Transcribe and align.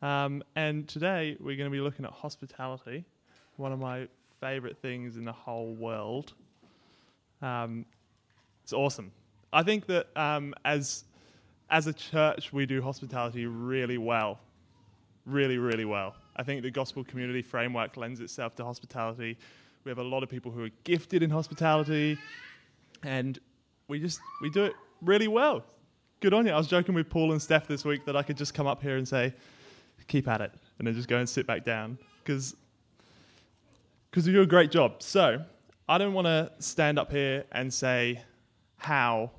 Um, 0.00 0.42
and 0.54 0.86
today 0.86 1.36
we're 1.40 1.56
going 1.56 1.70
to 1.70 1.74
be 1.74 1.80
looking 1.80 2.04
at 2.04 2.12
hospitality, 2.12 3.04
one 3.56 3.72
of 3.72 3.78
my 3.78 4.06
favorite 4.40 4.78
things 4.78 5.16
in 5.16 5.24
the 5.24 5.32
whole 5.32 5.74
world. 5.74 6.34
Um, 7.42 7.84
it's 8.62 8.72
awesome. 8.72 9.10
I 9.52 9.62
think 9.62 9.86
that 9.86 10.08
um, 10.16 10.54
as 10.64 11.04
as 11.70 11.86
a 11.86 11.92
church, 11.92 12.52
we 12.52 12.64
do 12.64 12.80
hospitality 12.80 13.46
really 13.46 13.98
well, 13.98 14.38
really, 15.26 15.58
really 15.58 15.84
well. 15.84 16.14
I 16.36 16.42
think 16.42 16.62
the 16.62 16.70
gospel 16.70 17.04
community 17.04 17.42
framework 17.42 17.96
lends 17.96 18.20
itself 18.20 18.54
to 18.56 18.64
hospitality. 18.64 19.36
We 19.84 19.90
have 19.90 19.98
a 19.98 20.04
lot 20.04 20.22
of 20.22 20.30
people 20.30 20.50
who 20.50 20.64
are 20.64 20.70
gifted 20.84 21.22
in 21.22 21.30
hospitality, 21.30 22.18
and 23.02 23.38
we 23.88 23.98
just 23.98 24.20
we 24.40 24.50
do 24.50 24.64
it 24.64 24.74
really 25.02 25.28
well. 25.28 25.64
Good 26.20 26.34
on 26.34 26.46
you. 26.46 26.52
I 26.52 26.56
was 26.56 26.68
joking 26.68 26.94
with 26.94 27.08
Paul 27.08 27.32
and 27.32 27.40
Steph 27.40 27.66
this 27.66 27.84
week 27.84 28.04
that 28.04 28.16
I 28.16 28.22
could 28.22 28.36
just 28.36 28.54
come 28.54 28.66
up 28.66 28.82
here 28.82 28.96
and 28.96 29.06
say, 29.06 29.34
"Keep 30.08 30.28
at 30.28 30.40
it," 30.40 30.52
and 30.78 30.86
then 30.86 30.94
just 30.94 31.08
go 31.08 31.18
and 31.18 31.28
sit 31.28 31.46
back 31.46 31.64
down 31.64 31.98
because 32.24 32.56
because 34.10 34.26
you 34.26 34.32
do 34.32 34.42
a 34.42 34.46
great 34.46 34.70
job. 34.70 35.02
So 35.02 35.44
I 35.88 35.98
don't 35.98 36.12
want 36.12 36.26
to 36.26 36.50
stand 36.58 36.98
up 36.98 37.10
here 37.10 37.44
and 37.52 37.72
say 37.72 38.22
how 38.76 39.30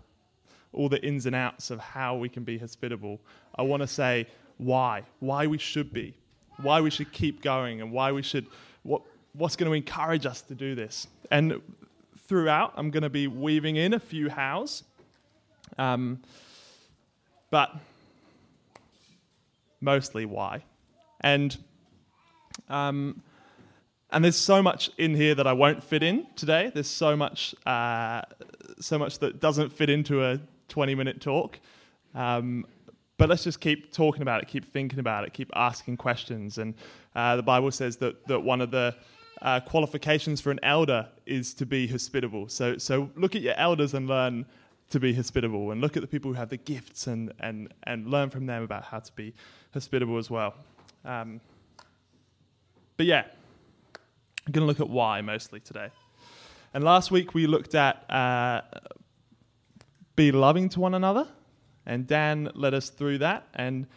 all 0.74 0.90
the 0.90 1.04
ins 1.04 1.26
and 1.26 1.36
outs 1.36 1.72
of 1.72 1.80
how 1.80 2.16
we 2.16 2.30
can 2.30 2.44
be 2.44 2.58
hospitable. 2.58 3.20
I 3.56 3.64
want 3.64 3.82
to 3.82 3.88
say 3.88 4.28
why, 4.58 5.04
why 5.20 5.48
we 5.48 5.58
should 5.58 5.92
be, 5.92 6.16
why 6.62 6.82
we 6.82 6.90
should 6.90 7.12
keep 7.12 7.42
going, 7.42 7.82
and 7.82 7.92
why 7.92 8.12
we 8.12 8.22
should, 8.22 8.46
what, 8.84 9.02
what's 9.34 9.56
going 9.56 9.70
to 9.70 9.76
encourage 9.76 10.26
us 10.26 10.42
to 10.44 10.56
do 10.56 10.76
this. 10.76 11.08
And 11.32 11.62
throughout, 12.28 12.74
I'm 12.76 12.92
going 12.92 13.04
to 13.04 13.10
be 13.10 13.28
weaving 13.28 13.78
in 13.78 13.94
a 13.94 14.00
few 14.00 14.30
hows. 14.30 14.84
Um, 15.78 16.22
but 17.50 17.76
mostly 19.82 20.26
why. 20.26 20.64
And 21.22 21.58
um, 22.68 23.22
and 24.12 24.24
there's 24.24 24.36
so 24.36 24.64
much 24.64 24.90
in 24.98 25.14
here 25.14 25.36
that 25.36 25.46
I 25.46 25.54
won't 25.54 25.84
fit 25.84 26.02
in 26.02 26.26
today. 26.36 26.72
There's 26.74 26.88
so 26.88 27.16
much, 27.16 27.54
uh, 27.66 28.22
so 28.80 28.98
much 28.98 29.20
that 29.20 29.40
doesn't 29.40 29.72
fit 29.72 29.90
into 29.90 30.26
a 30.26 30.40
20 30.70 30.96
minute 30.96 31.22
talk. 31.22 31.60
Um, 32.16 32.66
but 33.18 33.30
let's 33.30 33.44
just 33.44 33.60
keep 33.60 33.94
talking 33.94 34.22
about 34.22 34.42
it, 34.42 34.48
keep 34.48 34.66
thinking 34.66 35.00
about 35.00 35.26
it, 35.26 35.34
keep 35.34 35.52
asking 35.56 35.98
questions. 35.98 36.58
And 36.58 36.74
uh, 37.16 37.36
the 37.36 37.44
Bible 37.44 37.70
says 37.70 37.98
that, 37.98 38.26
that 38.28 38.40
one 38.40 38.62
of 38.62 38.72
the 38.72 38.96
uh, 39.42 39.60
qualifications 39.60 40.42
for 40.42 40.52
an 40.52 40.60
elder 40.64 41.08
is 41.26 41.54
to 41.56 41.66
be 41.66 41.86
hospitable. 41.88 42.48
So, 42.50 42.78
so 42.78 43.12
look 43.16 43.36
at 43.36 43.42
your 43.42 43.56
elders 43.56 43.94
and 43.94 44.08
learn 44.08 44.46
to 44.90 45.00
be 45.00 45.14
hospitable, 45.14 45.70
and 45.70 45.82
look 45.82 45.96
at 45.98 46.02
the 46.02 46.08
people 46.08 46.32
who 46.32 46.38
have 46.38 46.50
the 46.50 46.58
gifts 46.58 47.06
and, 47.06 47.32
and, 47.40 47.72
and 47.84 48.08
learn 48.08 48.32
from 48.32 48.48
them 48.48 48.64
about 48.64 48.86
how 48.86 48.98
to 48.98 49.14
be 49.14 49.36
hospitable 49.74 50.18
as 50.18 50.30
well. 50.30 50.54
Um, 51.06 51.42
but 52.98 53.06
yeah, 53.06 53.24
I'm 54.46 54.52
going 54.52 54.64
to 54.64 54.68
look 54.68 54.80
at 54.80 54.90
why 54.90 55.22
mostly 55.22 55.60
today. 55.60 55.90
And 56.74 56.84
last 56.84 57.12
week 57.12 57.34
we 57.34 57.48
looked 57.48 57.76
at 57.76 58.10
uh, 58.10 58.62
be 60.16 60.32
loving 60.32 60.70
to 60.70 60.80
one 60.80 60.94
another, 60.94 61.28
and 61.86 62.06
Dan 62.06 62.52
led 62.54 62.74
us 62.74 62.90
through 62.90 63.20
that, 63.20 63.48
and 63.56 63.88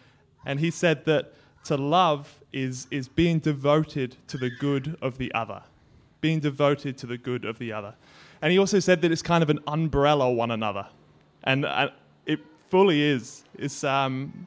and 0.47 0.61
he 0.61 0.70
said 0.70 1.05
that 1.05 1.33
to 1.65 1.77
love 1.77 2.39
is 2.53 2.87
is 2.91 3.09
being 3.09 3.41
devoted 3.41 4.17
to 4.28 4.39
the 4.39 4.48
good 4.48 4.97
of 5.03 5.19
the 5.19 5.33
other, 5.34 5.62
being 6.20 6.41
devoted 6.41 6.97
to 6.98 7.06
the 7.06 7.19
good 7.19 7.45
of 7.45 7.59
the 7.59 7.73
other, 7.73 7.95
and 8.41 8.53
he 8.53 8.59
also 8.59 8.78
said 8.78 9.03
that 9.03 9.12
it's 9.12 9.23
kind 9.23 9.43
of 9.43 9.50
an 9.50 9.59
umbrella 9.67 10.33
one 10.33 10.50
another, 10.50 10.87
and 11.45 11.65
uh, 11.65 11.91
it 12.25 12.41
fully 12.70 13.03
is. 13.03 13.45
It's 13.59 13.84
um, 13.84 14.47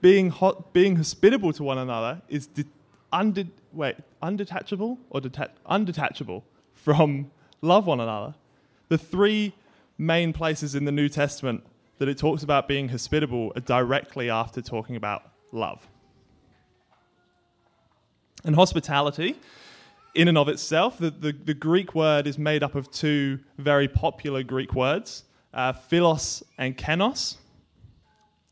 being 0.00 0.30
hot, 0.30 0.72
being 0.72 0.96
hospitable 0.96 1.52
to 1.52 1.62
one 1.62 1.78
another 1.78 2.22
is. 2.28 2.46
De- 2.46 2.64
unde- 3.12 3.50
wait, 3.72 3.96
undetachable 4.22 4.98
or 5.10 5.20
deta- 5.20 5.50
undetachable 5.68 6.42
from 6.72 7.30
love 7.60 7.86
one 7.86 8.00
another. 8.00 8.34
The 8.88 8.98
three 8.98 9.54
main 9.96 10.32
places 10.32 10.74
in 10.74 10.84
the 10.84 10.92
New 10.92 11.08
Testament 11.08 11.64
that 11.98 12.08
it 12.08 12.18
talks 12.18 12.42
about 12.42 12.68
being 12.68 12.88
hospitable 12.88 13.52
are 13.56 13.60
directly 13.60 14.30
after 14.30 14.62
talking 14.62 14.96
about 14.96 15.22
love. 15.52 15.88
And 18.44 18.54
hospitality, 18.54 19.36
in 20.14 20.28
and 20.28 20.38
of 20.38 20.48
itself, 20.48 20.98
the, 20.98 21.10
the, 21.10 21.32
the 21.32 21.54
Greek 21.54 21.94
word 21.94 22.26
is 22.26 22.38
made 22.38 22.62
up 22.62 22.74
of 22.74 22.90
two 22.90 23.40
very 23.58 23.88
popular 23.88 24.42
Greek 24.44 24.74
words, 24.74 25.24
uh, 25.52 25.72
philos 25.72 26.42
and 26.56 26.76
xenos. 26.76 27.36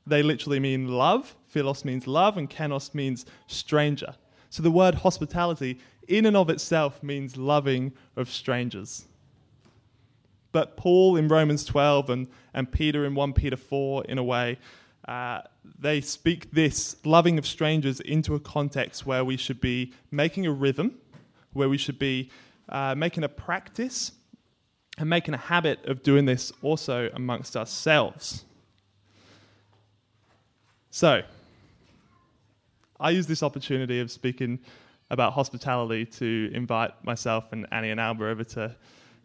They 0.06 0.22
literally 0.22 0.60
mean 0.60 0.88
love. 0.88 1.34
Philos 1.46 1.84
means 1.84 2.06
love, 2.06 2.36
and 2.36 2.48
xenos 2.48 2.94
means 2.94 3.26
stranger. 3.46 4.14
So 4.50 4.62
the 4.62 4.70
word 4.70 4.96
hospitality, 4.96 5.80
in 6.06 6.26
and 6.26 6.36
of 6.36 6.48
itself, 6.48 7.02
means 7.02 7.36
loving 7.36 7.92
of 8.16 8.30
strangers. 8.30 9.06
But 10.52 10.76
Paul 10.76 11.16
in 11.16 11.28
Romans 11.28 11.64
12 11.64 12.08
and, 12.08 12.28
and 12.54 12.70
Peter 12.70 13.04
in 13.04 13.14
1 13.14 13.32
Peter 13.34 13.56
4, 13.56 14.04
in 14.04 14.16
a 14.16 14.24
way, 14.24 14.58
uh, 15.06 15.42
they 15.78 16.00
speak 16.00 16.50
this 16.50 16.96
loving 17.04 17.36
of 17.36 17.46
strangers 17.46 18.00
into 18.00 18.34
a 18.34 18.40
context 18.40 19.04
where 19.04 19.24
we 19.24 19.36
should 19.36 19.60
be 19.60 19.92
making 20.10 20.46
a 20.46 20.52
rhythm, 20.52 20.98
where 21.52 21.68
we 21.68 21.76
should 21.76 21.98
be 21.98 22.30
uh, 22.68 22.94
making 22.94 23.22
a 23.22 23.28
practice, 23.28 24.12
and 24.98 25.10
making 25.10 25.34
a 25.34 25.38
habit 25.38 25.84
of 25.84 26.02
doing 26.02 26.24
this 26.24 26.52
also 26.62 27.10
amongst 27.12 27.54
ourselves. 27.54 28.45
So, 30.96 31.20
I 32.98 33.10
use 33.10 33.26
this 33.26 33.42
opportunity 33.42 34.00
of 34.00 34.10
speaking 34.10 34.60
about 35.10 35.34
hospitality 35.34 36.06
to 36.06 36.50
invite 36.54 36.92
myself 37.04 37.52
and 37.52 37.66
Annie 37.70 37.90
and 37.90 38.00
Alba 38.00 38.26
over 38.28 38.44
to 38.44 38.74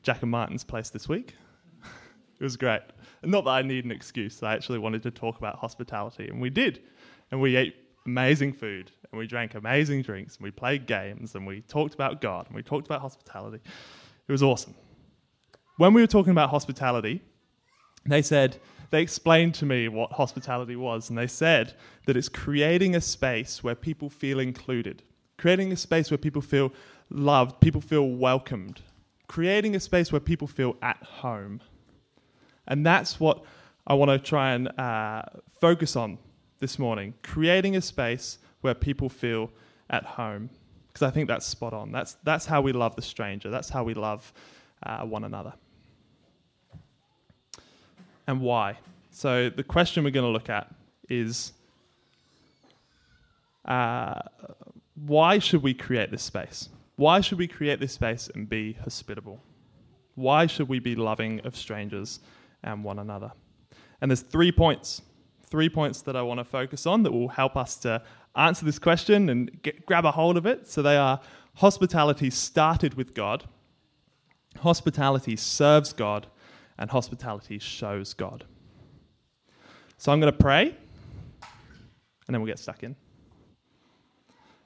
Jack 0.03 0.21
and 0.21 0.29
Martin's 0.29 0.65
place 0.65 0.89
this 0.89 1.07
week. 1.07 1.33
it 1.85 2.43
was 2.43 2.57
great. 2.57 2.81
Not 3.23 3.45
that 3.45 3.51
I 3.51 3.61
need 3.61 3.85
an 3.85 3.91
excuse, 3.93 4.43
I 4.43 4.53
actually 4.53 4.79
wanted 4.79 5.01
to 5.03 5.11
talk 5.11 5.37
about 5.37 5.59
hospitality, 5.59 6.27
and 6.27 6.41
we 6.41 6.49
did. 6.49 6.81
And 7.31 7.39
we 7.39 7.55
ate 7.55 7.77
amazing 8.05 8.51
food, 8.51 8.91
and 9.09 9.17
we 9.17 9.25
drank 9.25 9.55
amazing 9.55 10.01
drinks, 10.01 10.35
and 10.35 10.43
we 10.43 10.51
played 10.51 10.85
games, 10.87 11.35
and 11.35 11.47
we 11.47 11.61
talked 11.61 11.93
about 11.93 12.19
God, 12.19 12.47
and 12.47 12.55
we 12.57 12.63
talked 12.63 12.87
about 12.87 12.99
hospitality. 12.99 13.61
It 14.27 14.31
was 14.33 14.43
awesome. 14.43 14.75
When 15.77 15.93
we 15.93 16.01
were 16.01 16.07
talking 16.07 16.31
about 16.31 16.49
hospitality, 16.49 17.21
they 18.05 18.21
said, 18.21 18.59
they 18.91 19.01
explained 19.01 19.55
to 19.55 19.65
me 19.65 19.87
what 19.87 20.11
hospitality 20.11 20.75
was, 20.75 21.09
and 21.09 21.17
they 21.17 21.27
said 21.27 21.73
that 22.05 22.17
it's 22.17 22.29
creating 22.29 22.95
a 22.95 23.01
space 23.01 23.63
where 23.63 23.75
people 23.75 24.09
feel 24.09 24.39
included, 24.39 25.01
creating 25.37 25.71
a 25.71 25.77
space 25.77 26.11
where 26.11 26.17
people 26.17 26.41
feel 26.41 26.73
loved, 27.09 27.61
people 27.61 27.81
feel 27.81 28.07
welcomed, 28.09 28.81
creating 29.27 29.75
a 29.75 29.79
space 29.79 30.11
where 30.11 30.19
people 30.19 30.47
feel 30.47 30.75
at 30.81 31.01
home. 31.03 31.61
And 32.67 32.85
that's 32.85 33.19
what 33.19 33.43
I 33.87 33.93
want 33.93 34.11
to 34.11 34.19
try 34.19 34.51
and 34.51 34.67
uh, 34.79 35.23
focus 35.59 35.95
on 35.95 36.17
this 36.59 36.77
morning 36.77 37.13
creating 37.23 37.75
a 37.75 37.81
space 37.81 38.37
where 38.59 38.75
people 38.75 39.09
feel 39.09 39.49
at 39.89 40.03
home. 40.03 40.49
Because 40.87 41.01
I 41.07 41.11
think 41.11 41.27
that's 41.29 41.45
spot 41.45 41.73
on. 41.73 41.91
That's, 41.91 42.17
that's 42.23 42.45
how 42.45 42.61
we 42.61 42.73
love 42.73 42.95
the 42.97 43.01
stranger, 43.01 43.49
that's 43.49 43.69
how 43.69 43.83
we 43.83 43.93
love 43.93 44.33
uh, 44.83 45.05
one 45.05 45.23
another 45.23 45.53
and 48.31 48.41
why. 48.41 48.79
So, 49.11 49.49
the 49.49 49.63
question 49.63 50.03
we're 50.03 50.11
going 50.11 50.25
to 50.25 50.31
look 50.31 50.49
at 50.49 50.73
is 51.09 51.51
uh, 53.65 54.19
why 54.95 55.37
should 55.37 55.61
we 55.61 55.73
create 55.73 56.11
this 56.11 56.23
space? 56.23 56.69
Why 56.95 57.19
should 57.19 57.37
we 57.37 57.47
create 57.47 57.79
this 57.81 57.93
space 57.93 58.29
and 58.33 58.47
be 58.47 58.73
hospitable? 58.83 59.43
Why 60.15 60.45
should 60.47 60.69
we 60.69 60.79
be 60.79 60.95
loving 60.95 61.41
of 61.41 61.55
strangers 61.57 62.21
and 62.63 62.83
one 62.83 62.99
another? 62.99 63.31
And 63.99 64.09
there's 64.09 64.21
three 64.21 64.51
points, 64.51 65.01
three 65.43 65.69
points 65.69 66.01
that 66.03 66.15
I 66.15 66.21
want 66.21 66.39
to 66.39 66.45
focus 66.45 66.85
on 66.85 67.03
that 67.03 67.11
will 67.11 67.27
help 67.27 67.57
us 67.57 67.75
to 67.77 68.01
answer 68.35 68.65
this 68.65 68.79
question 68.79 69.29
and 69.29 69.61
get, 69.61 69.85
grab 69.85 70.05
a 70.05 70.11
hold 70.11 70.37
of 70.37 70.45
it. 70.45 70.67
So 70.67 70.81
they 70.81 70.95
are 70.95 71.19
hospitality 71.55 72.29
started 72.29 72.93
with 72.93 73.13
God, 73.13 73.43
hospitality 74.59 75.35
serves 75.35 75.91
God, 75.91 76.27
and 76.77 76.89
hospitality 76.89 77.59
shows 77.59 78.13
God. 78.13 78.45
So 79.97 80.11
I'm 80.11 80.19
going 80.19 80.33
to 80.33 80.37
pray, 80.37 80.75
and 82.27 82.33
then 82.33 82.41
we'll 82.41 82.51
get 82.51 82.59
stuck 82.59 82.83
in. 82.83 82.95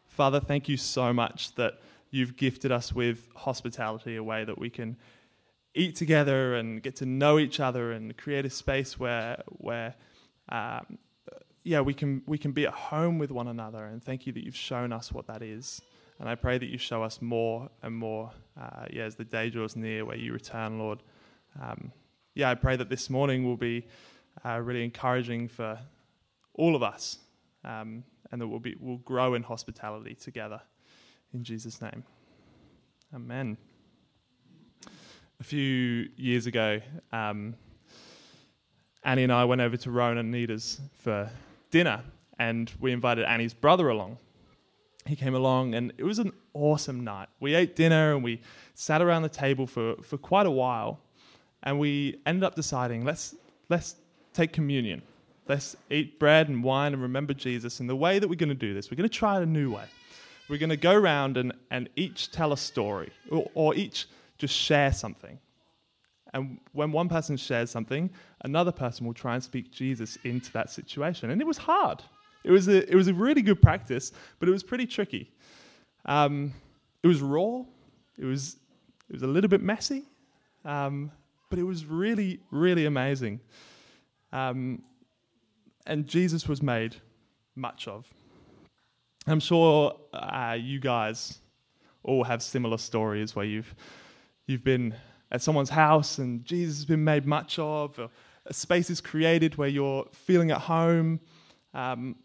Father, 0.08 0.40
thank 0.40 0.70
you 0.70 0.78
so 0.78 1.12
much 1.12 1.54
that 1.56 1.82
you've 2.10 2.38
gifted 2.38 2.72
us 2.72 2.94
with 2.94 3.28
hospitality, 3.36 4.16
a 4.16 4.24
way 4.24 4.46
that 4.46 4.58
we 4.58 4.70
can 4.70 4.96
eat 5.74 5.96
together 5.98 6.56
and 6.56 6.82
get 6.82 6.96
to 6.96 7.06
know 7.06 7.38
each 7.38 7.60
other 7.60 7.92
and 7.92 8.16
create 8.16 8.46
a 8.46 8.50
space 8.50 8.98
where, 8.98 9.44
where 9.48 9.94
um, 10.48 10.98
yeah, 11.64 11.82
we 11.82 11.94
can, 11.94 12.22
we 12.26 12.38
can 12.38 12.54
be 12.54 12.66
at 12.66 12.74
home 12.74 13.18
with 13.18 13.30
one 13.32 13.50
another. 13.50 13.86
And 13.86 14.02
thank 14.02 14.26
you 14.26 14.32
that 14.34 14.44
you've 14.46 14.56
shown 14.56 14.94
us 14.94 15.12
what 15.12 15.28
that 15.28 15.42
is. 15.42 15.82
And 16.20 16.30
I 16.30 16.36
pray 16.36 16.58
that 16.58 16.68
you 16.68 16.78
show 16.78 17.04
us 17.04 17.22
more 17.22 17.70
and 17.84 17.94
more, 17.94 18.32
uh, 18.58 18.86
yeah, 18.90 19.04
as 19.04 19.16
the 19.16 19.26
day 19.26 19.50
draws 19.50 19.76
near 19.76 20.06
where 20.06 20.16
you 20.16 20.32
return, 20.32 20.80
Lord. 20.80 21.00
Um, 21.62 21.92
yeah, 22.34 22.50
I 22.50 22.56
pray 22.56 22.76
that 22.76 22.90
this 22.90 23.10
morning 23.10 23.46
will 23.46 23.58
be 23.58 23.88
uh, 24.44 24.60
really 24.60 24.84
encouraging 24.84 25.48
for 25.48 25.80
all 26.54 26.76
of 26.76 26.84
us, 26.84 27.20
um, 27.64 28.04
and 28.32 28.42
that 28.42 28.48
we'll, 28.48 28.60
be, 28.60 28.76
we'll 28.80 28.98
grow 28.98 29.34
in 29.34 29.44
hospitality 29.44 30.16
together. 30.16 30.62
In 31.34 31.44
Jesus' 31.44 31.82
name. 31.82 32.04
Amen. 33.14 33.58
A 35.40 35.44
few 35.44 36.10
years 36.16 36.48
ago, 36.48 36.80
um, 37.12 37.56
Annie 39.04 39.24
and 39.24 39.32
I 39.32 39.46
went 39.46 39.62
over 39.62 39.78
to 39.78 39.92
Rowan 39.92 40.18
and 40.18 40.32
Nita's 40.32 40.82
for 40.94 41.30
dinner, 41.72 42.04
and 42.40 42.72
we 42.80 42.92
invited 42.92 43.26
Annie's 43.26 43.54
brother 43.54 43.90
along. 43.90 44.18
He 45.06 45.16
came 45.16 45.36
along, 45.36 45.76
and 45.76 45.94
it 45.98 46.04
was 46.04 46.20
an 46.20 46.32
awesome 46.54 47.04
night. 47.04 47.28
We 47.40 47.54
ate 47.54 47.76
dinner 47.76 48.16
and 48.16 48.24
we 48.24 48.42
sat 48.74 49.02
around 49.02 49.22
the 49.22 49.30
table 49.30 49.68
for, 49.68 49.96
for 50.02 50.18
quite 50.18 50.48
a 50.48 50.52
while, 50.52 51.00
and 51.66 51.80
we 51.80 52.20
ended 52.26 52.44
up 52.44 52.56
deciding 52.56 53.04
let's, 53.04 53.36
let's 53.70 53.96
take 54.34 54.54
communion. 54.54 55.02
Let's 55.48 55.76
eat 55.90 56.20
bread 56.20 56.50
and 56.50 56.64
wine 56.64 56.94
and 56.94 57.02
remember 57.02 57.34
Jesus. 57.34 57.80
And 57.80 57.90
the 57.90 57.96
way 57.96 58.20
that 58.20 58.28
we're 58.28 58.36
going 58.36 58.50
to 58.50 58.56
do 58.56 58.74
this, 58.74 58.90
we're 58.90 58.98
going 58.98 59.10
to 59.10 59.16
try 59.16 59.38
it 59.38 59.44
a 59.44 59.46
new 59.46 59.74
way. 59.74 59.86
We're 60.50 60.60
going 60.60 60.70
to 60.70 60.78
go 60.78 60.94
around 60.94 61.38
and, 61.38 61.54
and 61.72 61.90
each 61.96 62.32
tell 62.32 62.54
a 62.54 62.58
story, 62.58 63.12
or, 63.30 63.50
or 63.54 63.76
each 63.76 64.08
just 64.38 64.56
share 64.56 64.92
something. 64.92 65.40
And 66.34 66.60
when 66.74 66.92
one 66.92 67.10
person 67.10 67.38
shares 67.38 67.72
something, 67.72 68.10
another 68.42 68.72
person 68.72 69.06
will 69.06 69.14
try 69.14 69.36
and 69.36 69.44
speak 69.44 69.72
Jesus 69.72 70.18
into 70.24 70.52
that 70.54 70.70
situation. 70.70 71.30
And 71.30 71.42
it 71.42 71.48
was 71.48 71.58
hard. 71.58 72.04
It 72.44 72.52
was 72.52 72.68
a, 72.68 72.90
it 72.92 72.96
was 72.96 73.08
a 73.08 73.14
really 73.14 73.42
good 73.42 73.62
practice, 73.62 74.12
but 74.40 74.50
it 74.50 74.52
was 74.52 74.62
pretty 74.62 74.86
tricky. 74.86 75.32
Um, 76.06 76.54
it 77.02 77.08
was 77.08 77.22
raw. 77.22 77.64
It 78.18 78.26
was, 78.26 78.58
it 79.10 79.14
was 79.14 79.24
a 79.24 79.28
little 79.28 79.50
bit 79.50 79.62
messy, 79.62 80.04
um, 80.64 81.12
but 81.56 81.62
it 81.62 81.66
was 81.66 81.86
really, 81.86 82.42
really 82.52 82.86
amazing. 82.86 83.40
Um, 84.34 84.84
and 85.88 86.06
Jesus 86.06 86.50
was 86.50 86.62
made 86.62 86.98
much 87.56 87.88
of. 87.88 88.14
I'm 89.26 89.40
sure 89.40 89.96
uh, 90.12 90.58
you 90.60 90.82
guys 90.82 91.40
all 92.04 92.26
have 92.26 92.44
similar 92.44 92.78
stories 92.78 93.38
where 93.38 93.46
you've, 93.46 93.74
you've 94.48 94.66
been 94.66 94.96
at 95.32 95.42
someone's 95.42 95.70
house 95.70 96.18
and 96.18 96.44
Jesus 96.44 96.76
has 96.76 96.86
been 96.86 97.06
made 97.06 97.26
much 97.26 97.58
of, 97.58 97.98
a 98.46 98.54
space 98.54 98.90
is 98.90 99.00
created 99.00 99.58
where 99.58 99.70
you're 99.70 100.06
feeling 100.12 100.52
at 100.52 100.60
home, 100.60 101.22
um, 101.74 102.18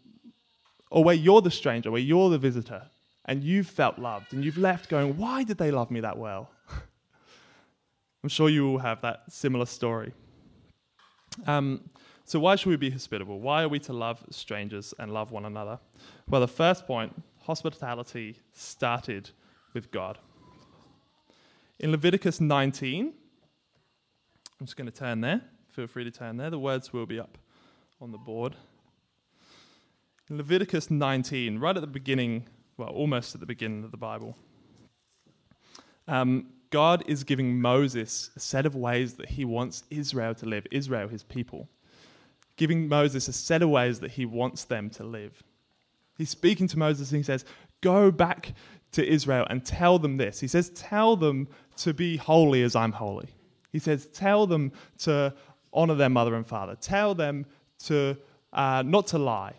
or 0.89 1.05
where 1.05 1.15
you're 1.15 1.41
the 1.41 1.49
stranger, 1.49 1.89
where 1.89 2.01
you're 2.01 2.29
the 2.29 2.37
visitor, 2.37 2.81
and 3.23 3.45
you've 3.45 3.67
felt 3.67 3.97
loved 3.97 4.33
and 4.33 4.43
you've 4.43 4.57
left 4.57 4.89
going, 4.89 5.15
Why 5.15 5.45
did 5.45 5.57
they 5.57 5.71
love 5.71 5.89
me 5.89 6.01
that 6.01 6.17
well? 6.17 6.49
I'm 8.23 8.29
sure 8.29 8.49
you 8.49 8.67
all 8.69 8.77
have 8.77 9.01
that 9.01 9.23
similar 9.31 9.65
story. 9.65 10.13
Um, 11.47 11.89
so, 12.25 12.39
why 12.39 12.55
should 12.55 12.69
we 12.69 12.77
be 12.77 12.89
hospitable? 12.89 13.39
Why 13.39 13.63
are 13.63 13.69
we 13.69 13.79
to 13.79 13.93
love 13.93 14.23
strangers 14.29 14.93
and 14.99 15.11
love 15.11 15.31
one 15.31 15.45
another? 15.45 15.79
Well, 16.29 16.41
the 16.41 16.47
first 16.47 16.85
point 16.85 17.13
hospitality 17.39 18.37
started 18.53 19.31
with 19.73 19.91
God. 19.91 20.19
In 21.79 21.91
Leviticus 21.91 22.39
19, 22.39 23.13
I'm 24.59 24.65
just 24.65 24.77
going 24.77 24.89
to 24.89 24.95
turn 24.95 25.21
there. 25.21 25.41
Feel 25.69 25.87
free 25.87 26.03
to 26.03 26.11
turn 26.11 26.37
there. 26.37 26.51
The 26.51 26.59
words 26.59 26.93
will 26.93 27.07
be 27.07 27.19
up 27.19 27.39
on 27.99 28.11
the 28.11 28.17
board. 28.17 28.55
In 30.29 30.37
Leviticus 30.37 30.91
19, 30.91 31.57
right 31.57 31.75
at 31.75 31.81
the 31.81 31.87
beginning, 31.87 32.45
well, 32.77 32.89
almost 32.89 33.33
at 33.33 33.41
the 33.41 33.47
beginning 33.47 33.83
of 33.83 33.91
the 33.91 33.97
Bible, 33.97 34.37
um, 36.07 36.47
God 36.71 37.03
is 37.05 37.23
giving 37.23 37.61
Moses 37.61 38.31
a 38.35 38.39
set 38.39 38.65
of 38.65 38.75
ways 38.75 39.13
that 39.15 39.29
he 39.29 39.45
wants 39.45 39.83
Israel 39.89 40.33
to 40.35 40.45
live, 40.45 40.65
Israel, 40.71 41.07
his 41.07 41.23
people 41.23 41.69
giving 42.61 42.87
Moses 42.87 43.27
a 43.27 43.33
set 43.33 43.63
of 43.63 43.69
ways 43.69 43.99
that 44.01 44.11
he 44.11 44.23
wants 44.23 44.65
them 44.65 44.87
to 44.91 45.03
live. 45.03 45.41
He's 46.15 46.29
speaking 46.29 46.67
to 46.67 46.77
Moses 46.77 47.09
and 47.11 47.17
he 47.17 47.23
says, 47.23 47.43
Go 47.81 48.11
back 48.11 48.53
to 48.91 49.03
Israel 49.03 49.47
and 49.49 49.65
tell 49.65 49.97
them 49.97 50.17
this. 50.17 50.39
He 50.39 50.47
says, 50.47 50.69
Tell 50.69 51.15
them 51.15 51.47
to 51.77 51.91
be 51.91 52.17
holy 52.17 52.61
as 52.61 52.75
I'm 52.75 52.91
holy. 52.91 53.29
He 53.71 53.79
says, 53.79 54.05
Tell 54.05 54.45
them 54.45 54.71
to 54.99 55.33
honor 55.73 55.95
their 55.95 56.09
mother 56.09 56.35
and 56.35 56.45
father. 56.45 56.75
Tell 56.79 57.15
them 57.15 57.47
to 57.85 58.15
uh, 58.53 58.83
not 58.85 59.07
to 59.07 59.17
lie 59.17 59.55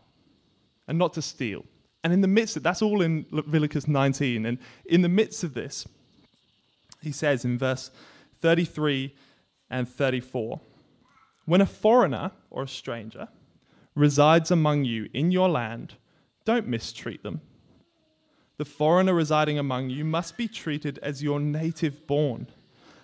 and 0.86 0.96
not 0.96 1.14
to 1.14 1.22
steal. 1.22 1.64
And 2.04 2.12
in 2.12 2.20
the 2.20 2.28
midst 2.28 2.56
of 2.56 2.62
that's 2.62 2.82
all 2.82 3.02
in 3.02 3.26
Leviticus 3.32 3.88
19. 3.88 4.46
And 4.46 4.58
in 4.84 5.02
the 5.02 5.08
midst 5.08 5.42
of 5.42 5.54
this, 5.54 5.88
he 7.02 7.12
says 7.12 7.44
in 7.44 7.58
verse 7.58 7.90
33 8.40 9.14
and 9.70 9.88
34 9.88 10.60
when 11.44 11.60
a 11.60 11.66
foreigner 11.66 12.30
or 12.50 12.62
a 12.62 12.68
stranger 12.68 13.28
resides 13.94 14.50
among 14.50 14.84
you 14.84 15.08
in 15.12 15.30
your 15.30 15.48
land, 15.48 15.94
don't 16.44 16.68
mistreat 16.68 17.22
them. 17.22 17.40
The 18.58 18.64
foreigner 18.64 19.14
residing 19.14 19.58
among 19.58 19.90
you 19.90 20.04
must 20.04 20.36
be 20.36 20.46
treated 20.46 20.98
as 21.02 21.22
your 21.22 21.40
native 21.40 22.06
born. 22.06 22.46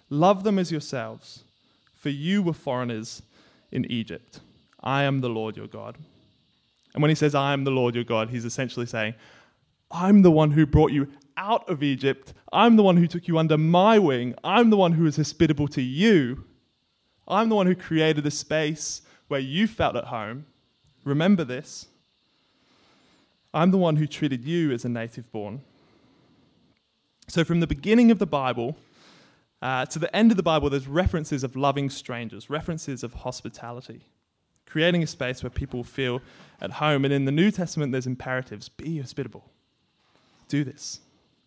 Love 0.09 0.45
them 0.45 0.59
as 0.59 0.71
yourselves, 0.71 1.45
for 1.95 2.11
you 2.11 2.43
were 2.43 2.53
foreigners 2.53 3.23
in 3.73 3.91
Egypt. 3.91 4.41
I 4.81 5.03
am 5.03 5.21
the 5.21 5.29
Lord 5.29 5.57
your 5.57 5.67
God. 5.67 5.97
And 6.95 7.03
when 7.03 7.11
he 7.11 7.15
says, 7.15 7.35
I 7.35 7.53
am 7.53 7.65
the 7.65 7.71
Lord 7.71 7.95
your 7.95 8.05
God, 8.05 8.31
he's 8.31 8.45
essentially 8.45 8.87
saying, 8.87 9.15
I'm 9.91 10.23
the 10.23 10.31
one 10.31 10.53
who 10.53 10.65
brought 10.65 10.93
you 10.93 11.09
out 11.39 11.67
of 11.71 11.83
Egypt. 11.83 12.35
I'm 12.53 12.77
the 12.77 12.83
one 12.83 12.99
who 12.99 13.07
took 13.07 13.29
you 13.29 13.39
under 13.39 13.57
my 13.57 13.99
wing. 13.99 14.35
I'm 14.45 14.69
the 14.69 14.77
one 14.77 14.93
who 14.93 15.07
is 15.07 15.17
hospitable 15.17 15.69
to 15.69 15.81
you. 15.81 16.45
I'm 17.27 17.49
the 17.49 17.55
one 17.55 17.67
who 17.67 17.75
created 17.75 18.27
a 18.27 18.31
space 18.31 19.03
where 19.29 19.41
you 19.41 19.67
felt 19.67 19.97
at 19.97 20.05
home. 20.05 20.47
Remember 21.05 21.45
this. 21.45 21.87
I'm 23.55 23.71
the 23.71 23.79
one 23.79 23.97
who 23.97 24.07
treated 24.07 24.45
you 24.45 24.73
as 24.73 24.85
a 24.85 24.89
native 24.89 25.31
born. 25.33 25.63
So, 27.29 27.45
from 27.45 27.61
the 27.61 27.67
beginning 27.67 28.11
of 28.11 28.19
the 28.19 28.27
Bible 28.27 28.77
uh, 29.61 29.87
to 29.87 29.99
the 29.99 30.15
end 30.15 30.31
of 30.31 30.37
the 30.37 30.43
Bible, 30.43 30.71
there's 30.71 30.87
references 30.87 31.45
of 31.45 31.57
loving 31.57 31.91
strangers, 31.91 32.51
references 32.51 33.03
of 33.03 33.13
hospitality, 33.15 34.03
creating 34.67 35.03
a 35.03 35.07
space 35.07 35.43
where 35.43 35.51
people 35.51 35.85
feel 35.85 36.21
at 36.61 36.73
home. 36.73 37.05
And 37.05 37.13
in 37.13 37.25
the 37.27 37.33
New 37.33 37.51
Testament, 37.51 37.93
there's 37.93 38.07
imperatives 38.07 38.69
be 38.69 38.99
hospitable, 38.99 39.45
do 40.49 40.65
this. 40.65 41.01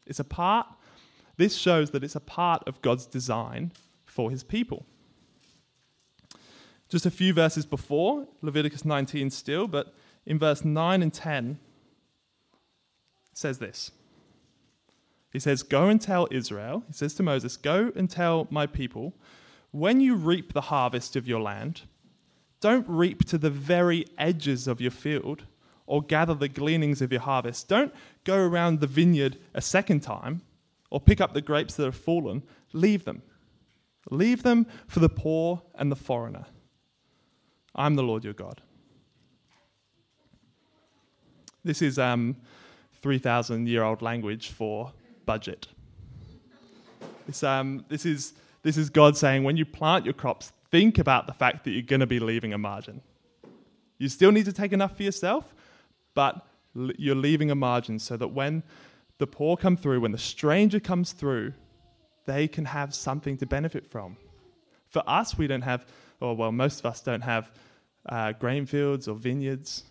It's 0.05 0.19
a 0.19 0.23
part, 0.23 0.67
this 1.37 1.55
shows 1.55 1.91
that 1.91 2.03
it's 2.03 2.15
a 2.15 2.21
part 2.21 2.63
of 2.67 2.81
God's 2.81 3.05
design 3.05 3.71
for 4.05 4.29
his 4.29 4.43
people. 4.43 4.85
Just 6.89 7.05
a 7.05 7.11
few 7.11 7.33
verses 7.33 7.65
before, 7.65 8.27
Leviticus 8.41 8.83
19 8.83 9.29
still, 9.29 9.67
but 9.67 9.93
in 10.25 10.37
verse 10.37 10.65
9 10.65 11.01
and 11.01 11.13
10, 11.13 11.59
says 13.33 13.59
this. 13.59 13.91
He 15.31 15.39
says, 15.39 15.63
Go 15.63 15.87
and 15.87 16.01
tell 16.01 16.27
Israel, 16.29 16.83
he 16.87 16.93
says 16.93 17.13
to 17.15 17.23
Moses, 17.23 17.55
Go 17.55 17.91
and 17.95 18.09
tell 18.09 18.47
my 18.51 18.67
people, 18.67 19.13
when 19.71 20.01
you 20.01 20.15
reap 20.15 20.51
the 20.51 20.61
harvest 20.61 21.15
of 21.15 21.27
your 21.27 21.39
land, 21.39 21.83
don't 22.59 22.85
reap 22.87 23.23
to 23.25 23.37
the 23.37 23.49
very 23.49 24.05
edges 24.17 24.67
of 24.67 24.81
your 24.81 24.91
field 24.91 25.45
or 25.91 26.01
gather 26.01 26.33
the 26.33 26.47
gleanings 26.47 27.01
of 27.01 27.11
your 27.11 27.19
harvest. 27.19 27.67
Don't 27.67 27.93
go 28.23 28.37
around 28.37 28.79
the 28.79 28.87
vineyard 28.87 29.37
a 29.53 29.59
second 29.61 29.99
time 29.99 30.41
or 30.89 31.01
pick 31.01 31.19
up 31.19 31.33
the 31.33 31.41
grapes 31.41 31.75
that 31.75 31.83
have 31.83 31.97
fallen. 31.97 32.43
Leave 32.71 33.03
them. 33.03 33.21
Leave 34.09 34.41
them 34.41 34.65
for 34.87 35.01
the 35.01 35.09
poor 35.09 35.61
and 35.75 35.91
the 35.91 35.97
foreigner. 35.97 36.45
I'm 37.75 37.95
the 37.95 38.03
Lord 38.03 38.23
your 38.23 38.31
God. 38.33 38.61
This 41.61 41.81
is 41.81 41.99
um, 41.99 42.37
3,000 43.01 43.67
year 43.67 43.83
old 43.83 44.01
language 44.01 44.47
for 44.47 44.93
budget. 45.25 45.67
This, 47.27 47.43
um, 47.43 47.83
this, 47.89 48.05
is, 48.05 48.31
this 48.63 48.77
is 48.77 48.89
God 48.89 49.17
saying 49.17 49.43
when 49.43 49.57
you 49.57 49.65
plant 49.65 50.05
your 50.05 50.13
crops, 50.13 50.53
think 50.71 50.99
about 50.99 51.27
the 51.27 51.33
fact 51.33 51.65
that 51.65 51.71
you're 51.71 51.81
going 51.81 51.99
to 51.99 52.07
be 52.07 52.21
leaving 52.21 52.53
a 52.53 52.57
margin. 52.57 53.01
You 53.97 54.07
still 54.07 54.31
need 54.31 54.45
to 54.45 54.53
take 54.53 54.71
enough 54.71 54.95
for 54.95 55.03
yourself, 55.03 55.53
but 56.13 56.45
you're 56.73 57.15
leaving 57.15 57.51
a 57.51 57.55
margin 57.55 57.99
so 57.99 58.17
that 58.17 58.29
when 58.29 58.63
the 59.17 59.27
poor 59.27 59.57
come 59.57 59.77
through, 59.77 60.01
when 60.01 60.11
the 60.11 60.17
stranger 60.17 60.79
comes 60.79 61.11
through, 61.11 61.53
they 62.25 62.47
can 62.47 62.65
have 62.65 62.93
something 62.95 63.37
to 63.37 63.45
benefit 63.45 63.85
from. 63.85 64.17
For 64.89 65.03
us, 65.07 65.37
we 65.37 65.47
don't 65.47 65.61
have 65.61 65.85
or 66.21 66.35
well, 66.35 66.51
most 66.51 66.79
of 66.79 66.85
us 66.85 67.01
don't 67.01 67.21
have 67.21 67.51
uh, 68.07 68.31
grain 68.33 68.65
fields 68.65 69.07
or 69.07 69.15
vineyards, 69.15 69.83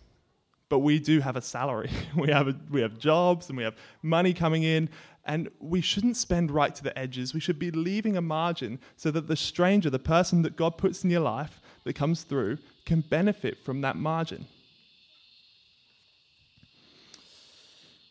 but 0.68 0.78
we 0.78 0.98
do 0.98 1.20
have 1.20 1.36
a 1.36 1.42
salary. 1.42 1.90
we, 2.16 2.30
have 2.30 2.48
a, 2.48 2.56
we 2.70 2.80
have 2.80 2.98
jobs 2.98 3.48
and 3.48 3.58
we 3.58 3.64
have 3.64 3.76
money 4.02 4.32
coming 4.32 4.62
in, 4.62 4.88
and 5.26 5.50
we 5.58 5.80
shouldn't 5.80 6.16
spend 6.16 6.50
right 6.50 6.74
to 6.74 6.82
the 6.82 6.96
edges. 6.96 7.34
We 7.34 7.40
should 7.40 7.58
be 7.58 7.70
leaving 7.70 8.16
a 8.16 8.22
margin 8.22 8.78
so 8.96 9.10
that 9.10 9.26
the 9.26 9.36
stranger, 9.36 9.90
the 9.90 9.98
person 9.98 10.42
that 10.42 10.56
God 10.56 10.78
puts 10.78 11.04
in 11.04 11.10
your 11.10 11.20
life 11.20 11.60
that 11.84 11.94
comes 11.94 12.22
through, 12.22 12.58
can 12.86 13.00
benefit 13.00 13.58
from 13.64 13.80
that 13.82 13.96
margin. 13.96 14.46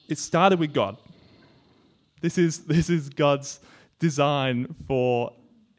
It 0.09 0.17
started 0.17 0.59
with 0.59 0.73
God. 0.73 0.97
This 2.19 2.37
is, 2.37 2.65
this 2.65 2.89
is 2.89 3.09
God's 3.09 3.59
design 3.99 4.75
for 4.87 5.31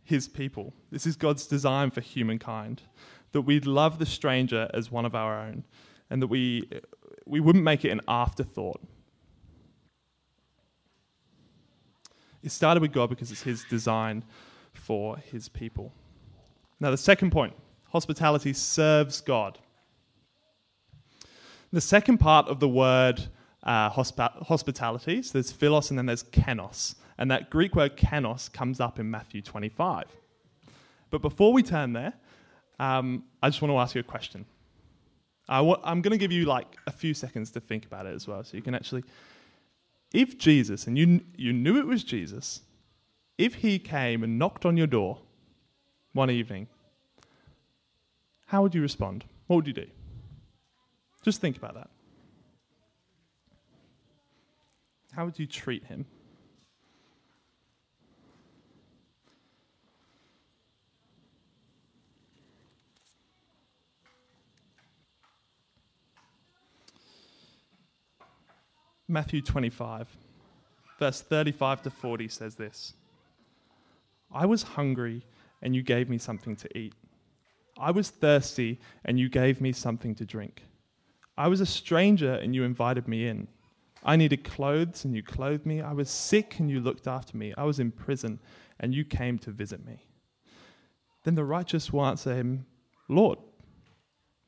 his 0.04 0.28
people. 0.28 0.72
This 0.90 1.04
is 1.04 1.16
God's 1.16 1.46
design 1.46 1.90
for 1.90 2.00
humankind 2.00 2.82
that 3.32 3.42
we 3.42 3.60
love 3.60 3.98
the 3.98 4.06
stranger 4.06 4.70
as 4.72 4.90
one 4.90 5.04
of 5.04 5.14
our 5.14 5.38
own. 5.38 5.64
and 6.10 6.20
that 6.20 6.26
we, 6.26 6.68
we 7.24 7.40
wouldn't 7.40 7.64
make 7.64 7.84
it 7.84 7.90
an 7.90 8.00
afterthought. 8.08 8.80
It 12.42 12.50
started 12.50 12.80
with 12.80 12.92
God 12.92 13.10
because 13.10 13.30
it's 13.30 13.42
His 13.42 13.64
design 13.70 14.24
for 14.72 15.16
His 15.18 15.48
people. 15.48 15.92
Now, 16.80 16.90
the 16.90 16.96
second 16.96 17.30
point 17.30 17.54
hospitality 17.90 18.52
serves 18.52 19.20
God. 19.20 19.58
The 21.72 21.80
second 21.80 22.18
part 22.18 22.48
of 22.48 22.60
the 22.60 22.68
word 22.68 23.28
uh, 23.62 23.90
hospi- 23.90 24.46
hospitality, 24.46 25.22
so 25.22 25.32
there's 25.34 25.52
philos 25.52 25.90
and 25.90 25.98
then 25.98 26.06
there's 26.06 26.24
xenos. 26.24 26.94
And 27.18 27.30
that 27.30 27.50
Greek 27.50 27.74
word 27.74 27.96
xenos 27.96 28.50
comes 28.52 28.80
up 28.80 28.98
in 28.98 29.10
Matthew 29.10 29.42
25. 29.42 30.04
But 31.10 31.22
before 31.22 31.52
we 31.52 31.62
turn 31.62 31.92
there, 31.92 32.14
um, 32.78 33.24
I 33.42 33.48
just 33.48 33.60
want 33.60 33.72
to 33.72 33.78
ask 33.78 33.94
you 33.94 34.00
a 34.00 34.04
question. 34.04 34.46
I'm 35.48 36.00
going 36.00 36.12
to 36.12 36.18
give 36.18 36.30
you 36.30 36.44
like 36.44 36.76
a 36.86 36.92
few 36.92 37.12
seconds 37.12 37.50
to 37.52 37.60
think 37.60 37.84
about 37.84 38.06
it 38.06 38.14
as 38.14 38.28
well, 38.28 38.42
so 38.44 38.56
you 38.56 38.62
can 38.62 38.74
actually. 38.74 39.02
If 40.12 40.38
Jesus, 40.38 40.86
and 40.86 40.96
you, 40.96 41.20
you 41.36 41.52
knew 41.52 41.76
it 41.78 41.86
was 41.86 42.04
Jesus, 42.04 42.62
if 43.36 43.56
he 43.56 43.78
came 43.78 44.22
and 44.22 44.38
knocked 44.38 44.64
on 44.64 44.76
your 44.76 44.86
door 44.86 45.18
one 46.12 46.30
evening, 46.30 46.68
how 48.46 48.62
would 48.62 48.74
you 48.74 48.82
respond? 48.82 49.24
What 49.46 49.56
would 49.56 49.66
you 49.66 49.72
do? 49.72 49.86
Just 51.22 51.40
think 51.40 51.56
about 51.56 51.74
that. 51.74 51.90
How 55.12 55.24
would 55.24 55.38
you 55.38 55.46
treat 55.46 55.84
him? 55.84 56.06
Matthew 69.08 69.42
25, 69.42 70.06
verse 71.00 71.20
35 71.20 71.82
to 71.82 71.90
40 71.90 72.28
says 72.28 72.54
this 72.54 72.94
I 74.32 74.46
was 74.46 74.62
hungry, 74.62 75.26
and 75.62 75.74
you 75.74 75.82
gave 75.82 76.08
me 76.08 76.16
something 76.16 76.54
to 76.54 76.78
eat. 76.78 76.94
I 77.76 77.90
was 77.90 78.10
thirsty, 78.10 78.78
and 79.04 79.18
you 79.18 79.28
gave 79.28 79.60
me 79.60 79.72
something 79.72 80.14
to 80.14 80.24
drink. 80.24 80.62
I 81.36 81.48
was 81.48 81.60
a 81.60 81.66
stranger, 81.66 82.34
and 82.34 82.54
you 82.54 82.62
invited 82.62 83.08
me 83.08 83.26
in. 83.26 83.48
I 84.02 84.16
needed 84.16 84.44
clothes, 84.44 85.04
and 85.04 85.14
you 85.14 85.22
clothed 85.22 85.66
me. 85.66 85.80
I 85.80 85.92
was 85.92 86.08
sick, 86.08 86.58
and 86.58 86.70
you 86.70 86.80
looked 86.80 87.06
after 87.06 87.36
me. 87.36 87.52
I 87.56 87.64
was 87.64 87.78
in 87.78 87.90
prison, 87.90 88.40
and 88.78 88.94
you 88.94 89.04
came 89.04 89.38
to 89.40 89.50
visit 89.50 89.84
me. 89.84 90.06
Then 91.24 91.34
the 91.34 91.44
righteous 91.44 91.92
will 91.92 92.06
answer 92.06 92.34
him, 92.34 92.64
Lord, 93.08 93.38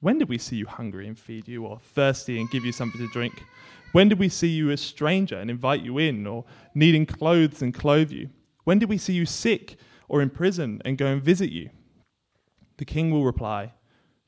when 0.01 0.19
did 0.19 0.29
we 0.29 0.39
see 0.39 0.57
you 0.57 0.67
hungry 0.67 1.07
and 1.07 1.19
feed 1.19 1.47
you, 1.47 1.67
or 1.67 1.79
thirsty 1.79 2.41
and 2.41 2.51
give 2.51 2.65
you 2.65 2.73
something 2.73 3.01
to 3.01 3.13
drink? 3.13 3.43
When 3.93 4.09
did 4.09 4.19
we 4.19 4.31
see 4.31 4.49
you 4.49 4.71
a 4.71 4.77
stranger 4.77 5.37
and 5.37 5.51
invite 5.51 5.83
you 5.83 5.99
in, 5.99 6.27
or 6.27 6.45
needing 6.75 7.05
clothes 7.05 7.61
and 7.61 7.75
clothe 7.75 8.11
you? 8.11 8.31
When 8.65 8.79
did 8.79 8.89
we 8.89 8.99
see 8.99 9.13
you 9.13 9.27
sick 9.27 9.77
or 10.09 10.23
in 10.23 10.31
prison 10.31 10.81
and 10.85 10.97
go 10.97 11.07
and 11.07 11.23
visit 11.23 11.51
you? 11.51 11.71
The 12.79 12.85
king 12.85 13.11
will 13.11 13.25
reply, 13.25 13.75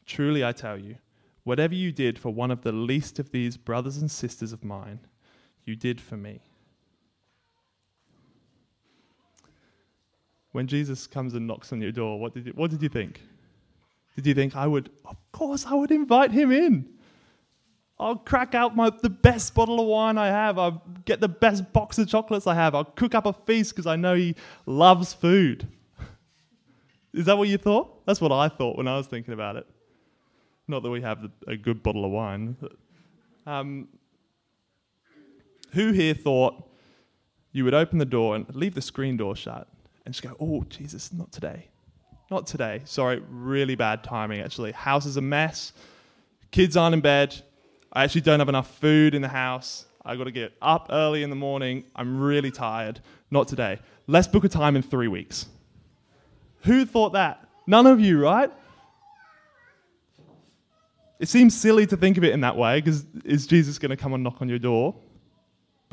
Truly 0.06 0.44
I 0.44 0.52
tell 0.52 0.78
you, 0.78 0.96
whatever 1.44 1.74
you 1.74 1.92
did 1.92 2.18
for 2.18 2.30
one 2.30 2.50
of 2.50 2.62
the 2.62 2.72
least 2.72 3.18
of 3.18 3.30
these 3.30 3.56
brothers 3.56 3.96
and 3.96 4.10
sisters 4.10 4.52
of 4.52 4.62
mine, 4.62 5.00
you 5.64 5.76
did 5.76 6.00
for 6.00 6.16
me. 6.16 6.40
When 10.52 10.66
Jesus 10.66 11.06
comes 11.06 11.34
and 11.34 11.46
knocks 11.46 11.72
on 11.72 11.80
your 11.80 11.90
door, 11.90 12.20
what 12.20 12.32
did 12.34 12.46
you, 12.46 12.52
what 12.52 12.70
did 12.70 12.82
you 12.82 12.88
think? 12.88 13.20
Did 14.14 14.26
you 14.26 14.34
think 14.34 14.54
I 14.54 14.66
would, 14.66 14.90
of 15.04 15.16
course, 15.32 15.66
I 15.66 15.74
would 15.74 15.90
invite 15.90 16.30
him 16.30 16.52
in? 16.52 16.88
I'll 17.98 18.16
crack 18.16 18.54
out 18.54 18.74
my, 18.74 18.90
the 19.02 19.10
best 19.10 19.54
bottle 19.54 19.80
of 19.80 19.86
wine 19.86 20.18
I 20.18 20.26
have. 20.26 20.58
I'll 20.58 20.82
get 21.04 21.20
the 21.20 21.28
best 21.28 21.72
box 21.72 21.98
of 21.98 22.08
chocolates 22.08 22.46
I 22.46 22.54
have. 22.54 22.74
I'll 22.74 22.84
cook 22.84 23.14
up 23.14 23.26
a 23.26 23.32
feast 23.32 23.70
because 23.70 23.86
I 23.86 23.96
know 23.96 24.14
he 24.14 24.34
loves 24.66 25.12
food. 25.12 25.66
Is 27.12 27.26
that 27.26 27.38
what 27.38 27.48
you 27.48 27.58
thought? 27.58 28.04
That's 28.06 28.20
what 28.20 28.32
I 28.32 28.48
thought 28.48 28.76
when 28.76 28.88
I 28.88 28.96
was 28.96 29.06
thinking 29.06 29.34
about 29.34 29.56
it. 29.56 29.66
Not 30.66 30.82
that 30.82 30.90
we 30.90 31.02
have 31.02 31.30
a 31.46 31.56
good 31.56 31.82
bottle 31.82 32.04
of 32.04 32.10
wine. 32.10 32.56
Um, 33.46 33.88
who 35.74 35.92
here 35.92 36.14
thought 36.14 36.68
you 37.52 37.64
would 37.64 37.74
open 37.74 37.98
the 37.98 38.04
door 38.04 38.34
and 38.34 38.46
leave 38.54 38.74
the 38.74 38.82
screen 38.82 39.16
door 39.16 39.36
shut 39.36 39.68
and 40.04 40.14
just 40.14 40.22
go, 40.22 40.36
oh, 40.40 40.64
Jesus, 40.68 41.12
not 41.12 41.30
today. 41.32 41.68
Not 42.30 42.46
today. 42.46 42.82
Sorry, 42.84 43.22
really 43.28 43.74
bad 43.74 44.02
timing, 44.02 44.40
actually. 44.40 44.72
House 44.72 45.06
is 45.06 45.16
a 45.16 45.20
mess. 45.20 45.72
Kids 46.50 46.76
aren't 46.76 46.94
in 46.94 47.00
bed 47.00 47.42
I 47.94 48.02
actually 48.02 48.22
don't 48.22 48.40
have 48.40 48.48
enough 48.48 48.76
food 48.78 49.14
in 49.14 49.22
the 49.22 49.28
house. 49.28 49.86
I 50.04 50.16
got 50.16 50.24
to 50.24 50.32
get 50.32 50.52
up 50.60 50.88
early 50.90 51.22
in 51.22 51.30
the 51.30 51.36
morning. 51.36 51.84
I'm 51.94 52.20
really 52.20 52.50
tired. 52.50 53.00
Not 53.30 53.46
today. 53.46 53.78
Let's 54.08 54.26
book 54.26 54.44
a 54.44 54.48
time 54.48 54.74
in 54.74 54.82
three 54.82 55.06
weeks. 55.06 55.46
Who 56.62 56.84
thought 56.86 57.12
that? 57.12 57.48
None 57.66 57.86
of 57.86 58.00
you, 58.00 58.20
right? 58.20 58.50
It 61.20 61.28
seems 61.28 61.54
silly 61.54 61.86
to 61.86 61.96
think 61.96 62.18
of 62.18 62.24
it 62.24 62.32
in 62.32 62.40
that 62.40 62.56
way 62.56 62.80
because 62.80 63.06
is 63.24 63.46
Jesus 63.46 63.78
going 63.78 63.90
to 63.90 63.96
come 63.96 64.12
and 64.12 64.24
knock 64.24 64.42
on 64.42 64.48
your 64.48 64.58
door? 64.58 64.96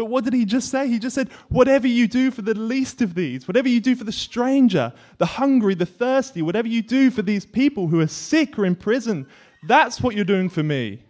But 0.01 0.10
what 0.10 0.24
did 0.24 0.34
he 0.34 0.46
just 0.46 0.72
say? 0.72 0.88
He 0.88 0.98
just 0.98 1.13
said, 1.13 1.29
Whatever 1.50 1.86
you 1.86 2.08
do 2.08 2.31
for 2.31 2.41
the 2.41 2.55
least 2.55 3.03
of 3.03 3.13
these, 3.13 3.48
whatever 3.48 3.70
you 3.70 3.79
do 3.79 3.96
for 3.96 4.03
the 4.03 4.12
stranger, 4.12 4.91
the 5.20 5.27
hungry, 5.27 5.75
the 5.75 5.86
thirsty, 5.86 6.41
whatever 6.41 6.67
you 6.67 6.81
do 6.81 7.12
for 7.12 7.22
these 7.22 7.46
people 7.46 7.88
who 7.88 8.00
are 8.00 8.08
sick 8.08 8.58
or 8.58 8.65
in 8.65 8.75
prison, 8.75 9.27
that's 9.67 10.01
what 10.01 10.15
you're 10.15 10.25
doing 10.25 10.50
for 10.50 10.63
me 10.63 11.03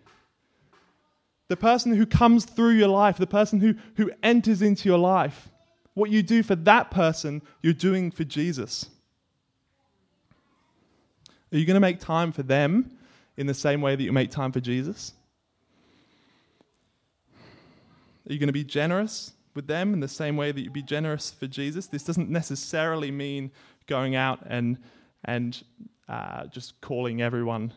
the 1.47 1.55
person 1.55 1.95
who 1.95 2.05
comes 2.05 2.43
through 2.43 2.71
your 2.71 2.89
life, 2.89 3.15
the 3.15 3.25
person 3.25 3.61
who, 3.61 3.75
who 3.95 4.11
enters 4.23 4.61
into 4.61 4.89
your 4.89 4.97
life. 4.97 5.47
What 5.93 6.09
you 6.09 6.21
do 6.21 6.43
for 6.43 6.55
that 6.55 6.91
person, 6.91 7.41
you're 7.61 7.71
doing 7.71 8.11
for 8.11 8.25
Jesus. 8.25 8.89
Are 11.53 11.57
you 11.57 11.65
going 11.65 11.75
to 11.75 11.79
make 11.79 12.01
time 12.01 12.33
for 12.33 12.43
them 12.43 12.97
in 13.37 13.47
the 13.47 13.53
same 13.53 13.79
way 13.79 13.95
that 13.95 14.03
you 14.03 14.11
make 14.11 14.31
time 14.31 14.51
for 14.51 14.59
Jesus? 14.59 15.13
Are 18.27 18.33
you 18.33 18.39
going 18.39 18.47
to 18.47 18.53
be 18.53 18.63
generous 18.63 19.33
with 19.55 19.67
them 19.67 19.93
in 19.93 19.99
the 19.99 20.07
same 20.07 20.37
way 20.37 20.51
that 20.51 20.61
you'd 20.61 20.73
be 20.73 20.83
generous 20.83 21.31
for 21.31 21.47
Jesus? 21.47 21.87
This 21.87 22.03
doesn't 22.03 22.29
necessarily 22.29 23.11
mean 23.11 23.51
going 23.87 24.15
out 24.15 24.39
and, 24.45 24.77
and 25.25 25.61
uh, 26.07 26.45
just 26.47 26.79
calling 26.81 27.21
everyone 27.21 27.73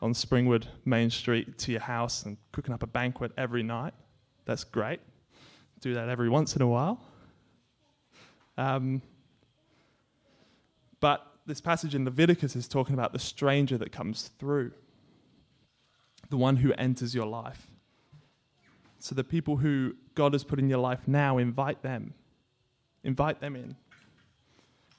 on 0.00 0.12
Springwood 0.12 0.66
Main 0.84 1.10
Street 1.10 1.58
to 1.58 1.72
your 1.72 1.80
house 1.80 2.24
and 2.24 2.36
cooking 2.52 2.72
up 2.72 2.82
a 2.82 2.86
banquet 2.86 3.32
every 3.36 3.62
night. 3.62 3.94
That's 4.44 4.64
great. 4.64 5.00
Do 5.80 5.94
that 5.94 6.08
every 6.08 6.28
once 6.28 6.56
in 6.56 6.62
a 6.62 6.66
while. 6.66 7.00
Um, 8.56 9.02
but 11.00 11.26
this 11.46 11.60
passage 11.60 11.94
in 11.94 12.04
Leviticus 12.04 12.54
is 12.54 12.68
talking 12.68 12.94
about 12.94 13.12
the 13.12 13.18
stranger 13.18 13.76
that 13.78 13.90
comes 13.90 14.30
through, 14.38 14.72
the 16.28 16.36
one 16.36 16.56
who 16.56 16.72
enters 16.74 17.14
your 17.14 17.26
life. 17.26 17.69
So 19.00 19.14
the 19.14 19.24
people 19.24 19.56
who 19.56 19.94
God 20.14 20.34
has 20.34 20.44
put 20.44 20.58
in 20.58 20.68
your 20.68 20.78
life 20.78 21.00
now, 21.06 21.38
invite 21.38 21.82
them. 21.82 22.14
Invite 23.02 23.40
them 23.40 23.56
in. 23.56 23.74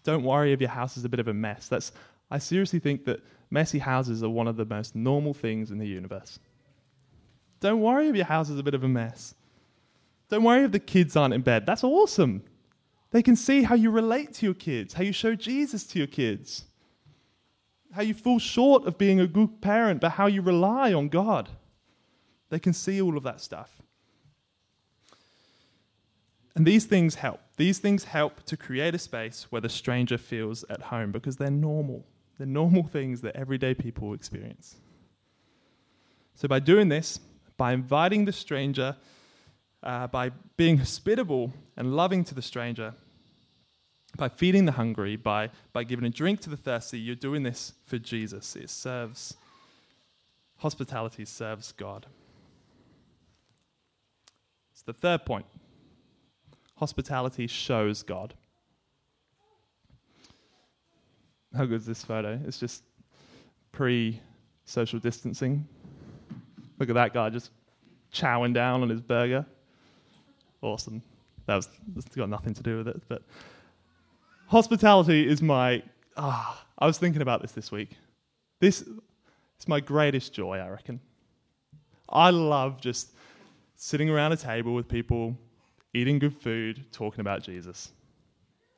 Don't 0.04 0.24
worry 0.24 0.54
if 0.54 0.60
your 0.60 0.72
house 0.72 0.98
is 0.98 1.06
a 1.06 1.10
bit 1.10 1.20
of 1.20 1.28
a 1.28 1.34
mess. 1.34 1.68
That's, 1.68 1.92
I 2.32 2.40
seriously 2.40 2.80
think 2.80 3.06
that 3.06 3.22
messy 3.52 3.78
houses 3.78 4.24
are 4.24 4.30
one 4.30 4.48
of 4.48 4.58
the 4.58 4.66
most 4.66 4.96
normal 4.96 5.36
things 5.36 5.70
in 5.70 5.78
the 5.78 5.88
universe. 5.88 6.40
Don't 7.60 7.82
worry 7.82 8.08
if 8.08 8.16
your 8.16 8.26
house 8.26 8.50
is 8.50 8.58
a 8.58 8.64
bit 8.64 8.74
of 8.74 8.84
a 8.84 8.88
mess. 8.88 9.36
Don't 10.30 10.44
worry 10.44 10.64
if 10.64 10.72
the 10.72 10.80
kids 10.80 11.16
aren't 11.16 11.36
in 11.36 11.42
bed. 11.42 11.68
That's 11.68 11.84
awesome. 11.84 12.44
They 13.12 13.22
can 13.22 13.36
see 13.36 13.62
how 13.62 13.76
you 13.76 13.92
relate 13.92 14.34
to 14.36 14.46
your 14.48 14.56
kids, 14.56 14.94
how 14.94 15.04
you 15.04 15.12
show 15.12 15.36
Jesus 15.36 15.86
to 15.88 16.00
your 16.00 16.08
kids, 16.08 16.66
how 17.92 18.02
you 18.02 18.16
fall 18.16 18.40
short 18.40 18.88
of 18.88 18.98
being 18.98 19.20
a 19.20 19.28
good 19.28 19.62
parent, 19.62 20.02
but 20.02 20.14
how 20.14 20.26
you 20.26 20.42
rely 20.42 20.94
on 20.94 21.10
God. 21.10 21.50
They 22.50 22.60
can 22.60 22.74
see 22.74 23.02
all 23.02 23.18
of 23.18 23.24
that 23.24 23.42
stuff. 23.42 23.82
And 26.56 26.66
these 26.66 26.86
things 26.86 27.16
help. 27.16 27.40
These 27.58 27.80
things 27.80 28.04
help 28.04 28.44
to 28.44 28.58
create 28.58 28.94
a 28.94 29.00
space 29.00 29.48
where 29.50 29.62
the 29.62 29.70
stranger 29.70 30.18
feels 30.18 30.66
at 30.70 30.82
home 30.82 31.12
because 31.12 31.38
they're 31.38 31.50
normal 31.50 32.06
the 32.42 32.46
normal 32.48 32.82
things 32.82 33.22
that 33.22 33.36
everyday 33.36 33.76
people 33.76 34.16
experience. 34.16 34.76
So, 36.34 36.48
by 36.48 36.58
doing 36.58 36.90
this, 36.90 37.20
by 37.56 37.72
inviting 37.72 38.26
the 38.26 38.34
stranger, 38.34 38.98
uh, 39.84 40.08
by 40.08 40.32
being 40.58 40.80
hospitable 40.80 41.54
and 41.78 41.96
loving 41.96 42.24
to 42.24 42.34
the 42.34 42.42
stranger, 42.42 42.96
by 44.18 44.28
feeding 44.28 44.66
the 44.66 44.72
hungry, 44.72 45.16
by, 45.16 45.52
by 45.72 45.84
giving 45.84 46.06
a 46.06 46.10
drink 46.10 46.42
to 46.42 46.50
the 46.50 46.58
thirsty, 46.58 47.00
you're 47.00 47.16
doing 47.16 47.44
this 47.44 47.74
for 47.86 48.00
Jesus. 48.00 48.56
It 48.56 48.72
serves, 48.72 49.36
hospitality 50.58 51.26
serves 51.26 51.72
God. 51.74 52.08
It's 54.72 54.82
the 54.82 54.94
third 54.94 55.26
point. 55.26 55.46
Hospitality 56.82 57.46
shows 57.46 58.02
God. 58.02 58.34
How 61.56 61.66
good 61.66 61.82
is 61.82 61.86
this 61.86 62.04
photo? 62.04 62.40
It's 62.48 62.60
just 62.60 62.82
pre 63.72 64.20
social 64.66 64.98
distancing. 64.98 65.68
Look 66.80 66.90
at 66.90 66.96
that 66.96 67.14
guy 67.14 67.30
just 67.30 67.52
chowing 68.12 68.52
down 68.56 68.82
on 68.82 68.90
his 68.90 69.00
burger. 69.00 69.46
Awesome. 70.64 71.04
That 71.46 71.58
was 71.58 71.70
that's 71.94 72.16
got 72.16 72.30
nothing 72.30 72.56
to 72.56 72.64
do 72.64 72.78
with 72.78 72.88
it, 72.88 73.00
but 73.08 73.22
hospitality 74.48 75.28
is 75.28 75.40
my. 75.40 75.84
Ah, 76.18 76.66
I 76.80 76.88
was 76.88 76.98
thinking 76.98 77.22
about 77.22 77.44
this 77.44 77.52
this 77.52 77.72
week. 77.72 77.92
This 78.60 78.82
is 78.82 79.68
my 79.68 79.82
greatest 79.82 80.34
joy, 80.34 80.58
I 80.58 80.68
reckon. 80.70 81.00
I 82.10 82.32
love 82.32 82.82
just 82.82 83.12
sitting 83.76 84.10
around 84.10 84.32
a 84.32 84.38
table 84.38 84.74
with 84.74 84.88
people, 84.88 85.38
eating 85.94 86.20
good 86.20 86.36
food, 86.36 86.86
talking 86.92 87.22
about 87.22 87.44
Jesus. 87.44 87.92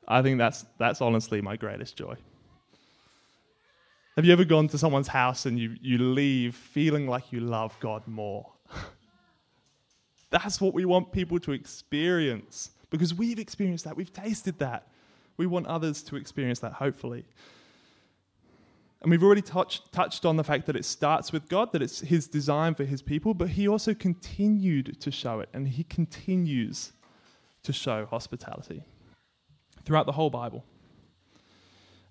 I 0.06 0.22
think 0.22 0.38
that's, 0.38 0.64
that's 0.78 1.00
honestly 1.00 1.40
my 1.40 1.56
greatest 1.56 1.96
joy. 1.96 2.16
Have 4.16 4.24
you 4.24 4.32
ever 4.32 4.44
gone 4.44 4.68
to 4.68 4.78
someone's 4.78 5.08
house 5.08 5.46
and 5.46 5.58
you, 5.58 5.76
you 5.80 5.98
leave 5.98 6.54
feeling 6.54 7.08
like 7.08 7.32
you 7.32 7.40
love 7.40 7.76
God 7.80 8.06
more? 8.06 8.52
that's 10.30 10.60
what 10.60 10.74
we 10.74 10.84
want 10.84 11.12
people 11.12 11.40
to 11.40 11.52
experience 11.52 12.70
because 12.90 13.12
we've 13.12 13.40
experienced 13.40 13.84
that, 13.84 13.96
we've 13.96 14.12
tasted 14.12 14.58
that. 14.60 14.86
We 15.36 15.46
want 15.46 15.66
others 15.66 16.00
to 16.04 16.16
experience 16.16 16.60
that, 16.60 16.74
hopefully. 16.74 17.24
And 19.02 19.10
we've 19.10 19.22
already 19.22 19.42
touched, 19.42 19.92
touched 19.92 20.24
on 20.24 20.36
the 20.36 20.44
fact 20.44 20.66
that 20.66 20.76
it 20.76 20.84
starts 20.84 21.32
with 21.32 21.48
God, 21.48 21.72
that 21.72 21.82
it's 21.82 22.00
His 22.00 22.28
design 22.28 22.74
for 22.74 22.84
His 22.84 23.02
people, 23.02 23.34
but 23.34 23.48
He 23.48 23.66
also 23.66 23.94
continued 23.94 25.00
to 25.00 25.10
show 25.10 25.40
it, 25.40 25.48
and 25.52 25.66
He 25.66 25.82
continues 25.84 26.92
to 27.64 27.72
show 27.72 28.06
hospitality 28.06 28.84
throughout 29.84 30.06
the 30.06 30.12
whole 30.12 30.30
Bible. 30.30 30.64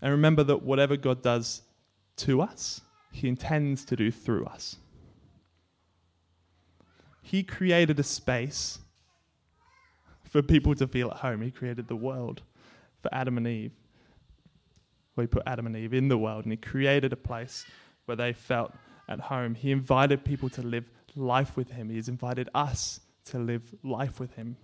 And 0.02 0.12
remember 0.12 0.44
that 0.44 0.64
whatever 0.64 0.98
God 0.98 1.22
does 1.22 1.62
to 2.18 2.42
us, 2.42 2.82
He 3.12 3.28
intends 3.28 3.86
to 3.86 3.96
do 3.96 4.12
through 4.12 4.46
us. 4.46 4.76
He 7.22 7.42
created 7.42 8.00
a 8.00 8.04
space 8.04 8.80
for 10.30 10.42
people 10.42 10.76
to 10.76 10.88
feel 10.88 11.10
at 11.10 11.18
home. 11.18 11.42
He 11.42 11.52
created 11.52 11.88
the 11.88 11.96
world 11.96 12.42
for 13.02 13.14
Adam 13.14 13.38
and 13.38 13.48
Eve. 13.48 13.72
Well, 15.16 15.24
he 15.24 15.28
put 15.28 15.44
Adam 15.46 15.68
and 15.68 15.76
Eve 15.76 15.94
in 15.94 16.10
the 16.10 16.18
world 16.18 16.44
and 16.44 16.52
he 16.52 16.58
created 16.58 17.14
a 17.14 17.16
place 17.16 17.66
where 18.06 18.18
they 18.18 18.34
felt 18.34 18.74
at 19.08 19.20
home. 19.20 19.56
He 19.56 19.72
invited 19.72 20.26
people 20.26 20.50
to 20.50 20.62
live 20.64 20.86
life 21.16 21.56
with 21.56 21.72
him. 21.72 21.90
He's 21.90 22.10
invited 22.10 22.50
us 22.56 23.00
to 23.26 23.40
live 23.40 23.74
life 23.84 24.20
with 24.20 24.34
him. 24.34 24.58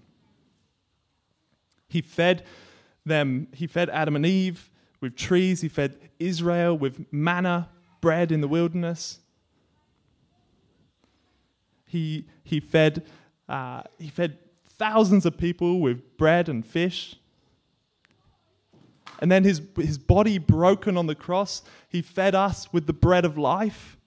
He 1.89 2.01
fed 2.01 2.45
them, 3.05 3.47
he 3.53 3.67
fed 3.67 3.89
Adam 3.89 4.15
and 4.15 4.25
Eve 4.25 4.69
with 5.01 5.15
trees, 5.15 5.61
he 5.61 5.67
fed 5.67 5.97
Israel 6.19 6.77
with 6.77 7.05
manna, 7.11 7.69
bread 8.01 8.31
in 8.31 8.41
the 8.41 8.47
wilderness. 8.47 9.19
He, 11.85 12.27
he, 12.43 12.59
fed, 12.59 13.05
uh, 13.49 13.83
he 13.97 14.09
fed 14.09 14.37
thousands 14.77 15.25
of 15.25 15.37
people 15.37 15.81
with 15.81 16.17
bread 16.17 16.47
and 16.47 16.65
fish. 16.65 17.15
And 19.19 19.31
then 19.31 19.43
his, 19.43 19.61
his 19.75 19.97
body 19.97 20.37
broken 20.37 20.95
on 20.95 21.07
the 21.07 21.15
cross, 21.15 21.63
he 21.89 22.01
fed 22.01 22.35
us 22.35 22.71
with 22.71 22.87
the 22.87 22.93
bread 22.93 23.25
of 23.25 23.37
life. 23.37 23.97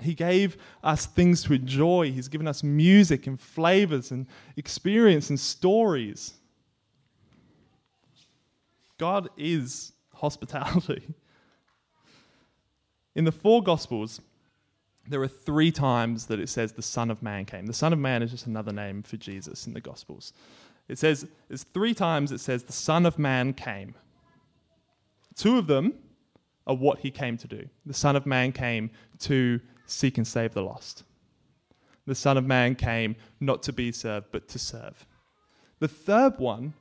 He 0.00 0.14
gave 0.14 0.56
us 0.82 1.06
things 1.06 1.42
to 1.44 1.52
enjoy. 1.52 2.12
He's 2.12 2.28
given 2.28 2.48
us 2.48 2.62
music 2.62 3.26
and 3.26 3.40
flavors 3.40 4.10
and 4.10 4.26
experience 4.56 5.30
and 5.30 5.38
stories. 5.38 6.34
God 8.98 9.28
is 9.36 9.92
hospitality. 10.14 11.02
In 13.14 13.24
the 13.24 13.32
four 13.32 13.62
Gospels, 13.62 14.20
there 15.08 15.22
are 15.22 15.28
three 15.28 15.72
times 15.72 16.26
that 16.26 16.38
it 16.38 16.48
says 16.48 16.72
the 16.72 16.82
Son 16.82 17.10
of 17.10 17.22
Man 17.22 17.44
came. 17.44 17.66
The 17.66 17.72
Son 17.72 17.92
of 17.92 17.98
Man 17.98 18.22
is 18.22 18.30
just 18.30 18.46
another 18.46 18.72
name 18.72 19.02
for 19.02 19.16
Jesus 19.16 19.66
in 19.66 19.72
the 19.72 19.80
Gospels. 19.80 20.32
It 20.88 20.98
says, 20.98 21.26
there's 21.48 21.64
three 21.64 21.94
times 21.94 22.32
it 22.32 22.40
says 22.40 22.62
the 22.62 22.72
Son 22.72 23.06
of 23.06 23.18
Man 23.18 23.52
came. 23.52 23.94
Two 25.34 25.58
of 25.58 25.66
them 25.66 25.94
are 26.66 26.76
what 26.76 27.00
he 27.00 27.10
came 27.10 27.36
to 27.38 27.48
do. 27.48 27.68
The 27.86 27.94
Son 27.94 28.16
of 28.16 28.26
Man 28.26 28.52
came 28.52 28.90
to 29.20 29.60
seek 29.90 30.18
and 30.18 30.26
save 30.26 30.54
the 30.54 30.62
lost. 30.62 31.04
The 32.06 32.14
Son 32.14 32.36
of 32.36 32.44
Man 32.44 32.74
came 32.74 33.16
not 33.40 33.62
to 33.64 33.72
be 33.72 33.92
served, 33.92 34.26
but 34.32 34.48
to 34.48 34.58
serve. 34.58 35.06
The 35.78 35.88
third 35.88 36.38
one 36.38 36.74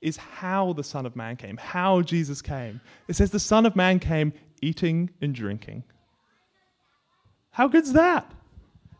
is 0.00 0.16
how 0.16 0.72
the 0.72 0.84
Son 0.84 1.06
of 1.06 1.16
Man 1.16 1.36
came, 1.36 1.56
how 1.56 2.02
Jesus 2.02 2.42
came. 2.42 2.80
It 3.08 3.16
says 3.16 3.30
the 3.30 3.40
Son 3.40 3.66
of 3.66 3.76
Man 3.76 3.98
came 3.98 4.32
eating 4.62 5.10
and 5.20 5.34
drinking. 5.34 5.84
How 7.50 7.68
good's 7.68 7.92
that? 7.94 8.30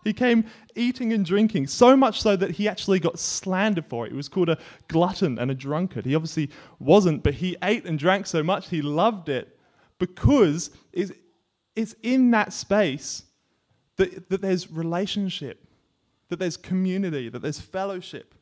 He 0.05 0.12
came 0.12 0.44
eating 0.76 1.12
and 1.12 1.24
drinking, 1.26 1.66
so 1.66 1.96
much 1.96 2.22
so 2.22 2.37
that 2.37 2.52
he 2.52 2.68
actually 2.68 3.00
got 3.00 3.18
slandered 3.18 3.87
for 3.87 4.07
it. 4.07 4.11
He 4.11 4.16
was 4.16 4.29
called 4.29 4.48
a 4.48 4.59
glutton 4.88 5.38
and 5.38 5.50
a 5.50 5.55
drunkard. 5.55 6.07
He 6.07 6.14
obviously 6.14 6.50
wasn't, 6.79 7.22
but 7.24 7.35
he 7.35 7.57
ate 7.62 7.85
and 7.85 7.98
drank 7.98 8.26
so 8.26 8.42
much 8.42 8.68
he 8.68 8.83
loved 8.83 9.29
it 9.29 9.59
because 9.98 10.70
it's, 10.92 11.12
in 12.02 12.31
that 12.31 12.52
space 12.52 13.24
that, 13.97 14.29
that 14.29 14.43
there's 14.43 14.71
relationship, 14.71 15.65
that 16.29 16.39
there's 16.39 16.57
community, 16.57 17.29
that 17.29 17.43
there's 17.43 17.61
fellowship. 17.61 18.35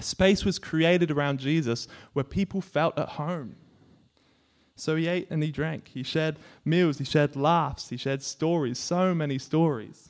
Space 0.00 0.44
was 0.44 0.58
created 0.58 1.10
around 1.10 1.38
Jesus 1.38 1.88
where 2.12 2.24
people 2.24 2.60
felt 2.60 2.98
at 2.98 3.10
home. 3.10 3.56
So 4.74 4.96
he 4.96 5.06
ate 5.06 5.30
and 5.30 5.42
he 5.42 5.50
drank. 5.50 5.88
He 5.88 6.02
shared 6.02 6.36
meals, 6.64 6.98
he 6.98 7.04
shared 7.04 7.36
laughs, 7.36 7.90
he 7.90 7.96
shared 7.96 8.22
stories, 8.22 8.78
so 8.78 9.14
many 9.14 9.38
stories. 9.38 10.08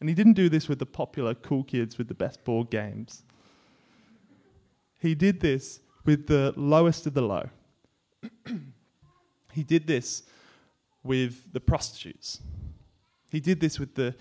And 0.00 0.08
he 0.08 0.14
didn't 0.14 0.34
do 0.34 0.48
this 0.48 0.68
with 0.68 0.78
the 0.78 0.86
popular 0.86 1.34
cool 1.34 1.64
kids 1.64 1.98
with 1.98 2.08
the 2.08 2.14
best 2.14 2.44
board 2.44 2.70
games. 2.70 3.22
He 4.98 5.14
did 5.14 5.40
this 5.40 5.80
with 6.04 6.26
the 6.26 6.54
lowest 6.56 7.06
of 7.06 7.14
the 7.14 7.22
low. 7.22 7.48
he 9.52 9.62
did 9.62 9.86
this 9.86 10.22
with 11.02 11.52
the 11.52 11.60
prostitutes. 11.60 12.40
He 13.30 13.40
did 13.40 13.60
this 13.60 13.78
with 13.78 13.94
the, 13.94 14.14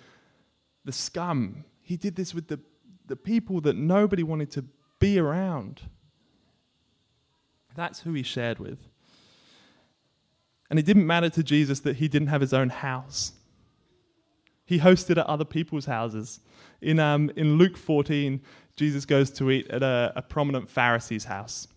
the 0.83 0.91
scum. 0.91 1.63
He 1.81 1.97
did 1.97 2.15
this 2.15 2.33
with 2.33 2.47
the, 2.47 2.59
the 3.07 3.15
people 3.15 3.61
that 3.61 3.75
nobody 3.75 4.23
wanted 4.23 4.51
to 4.51 4.65
be 4.99 5.19
around. 5.19 5.81
That's 7.75 7.99
who 8.01 8.13
he 8.13 8.23
shared 8.23 8.59
with. 8.59 8.79
And 10.69 10.79
it 10.79 10.85
didn't 10.85 11.05
matter 11.05 11.29
to 11.29 11.43
Jesus 11.43 11.81
that 11.81 11.97
he 11.97 12.07
didn't 12.07 12.29
have 12.29 12.41
his 12.41 12.53
own 12.53 12.69
house. 12.69 13.33
He 14.65 14.79
hosted 14.79 15.17
at 15.17 15.27
other 15.27 15.45
people's 15.45 15.85
houses. 15.85 16.39
In, 16.81 16.99
um, 16.99 17.31
in 17.35 17.57
Luke 17.57 17.77
14, 17.77 18.41
Jesus 18.75 19.05
goes 19.05 19.29
to 19.31 19.51
eat 19.51 19.67
at 19.69 19.83
a, 19.83 20.11
a 20.15 20.21
prominent 20.21 20.69
Pharisee's 20.69 21.25
house. 21.25 21.67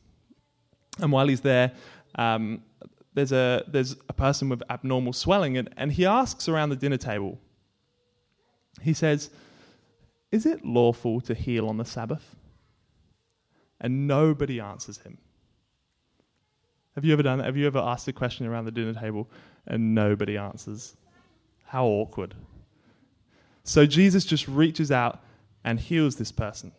And 0.98 1.12
while 1.12 1.28
he's 1.28 1.42
there, 1.42 1.72
um, 2.14 2.62
there's, 3.18 3.32
a, 3.32 3.64
there's 3.66 3.96
a 4.08 4.12
person 4.12 4.48
with 4.48 4.62
abnormal 4.70 5.12
swelling, 5.12 5.56
and, 5.58 5.68
and 5.76 5.92
he 5.92 6.06
asks 6.06 6.48
around 6.48 6.68
the 6.68 6.76
dinner 6.76 6.96
table, 6.96 7.38
he 8.80 8.92
says, 8.94 9.30
Is 10.30 10.46
it 10.46 10.64
lawful 10.64 11.20
to 11.22 11.34
heal 11.34 11.68
on 11.68 11.78
the 11.78 11.84
Sabbath? 11.84 12.36
And 13.80 14.06
nobody 14.06 14.60
answers 14.60 14.98
him. 14.98 15.18
Have 16.94 17.04
you 17.04 17.12
ever 17.12 17.22
done 17.22 17.38
that? 17.38 17.44
Have 17.44 17.56
you 17.56 17.66
ever 17.66 17.78
asked 17.78 18.08
a 18.08 18.12
question 18.12 18.46
around 18.46 18.64
the 18.64 18.72
dinner 18.72 18.94
table 18.94 19.28
and 19.66 19.94
nobody 19.94 20.36
answers? 20.36 20.96
How 21.64 21.86
awkward. 21.86 22.34
So 23.64 23.84
Jesus 23.84 24.24
just 24.24 24.48
reaches 24.48 24.90
out 24.90 25.22
and 25.64 25.78
heals 25.78 26.16
this 26.16 26.32
person. 26.32 26.72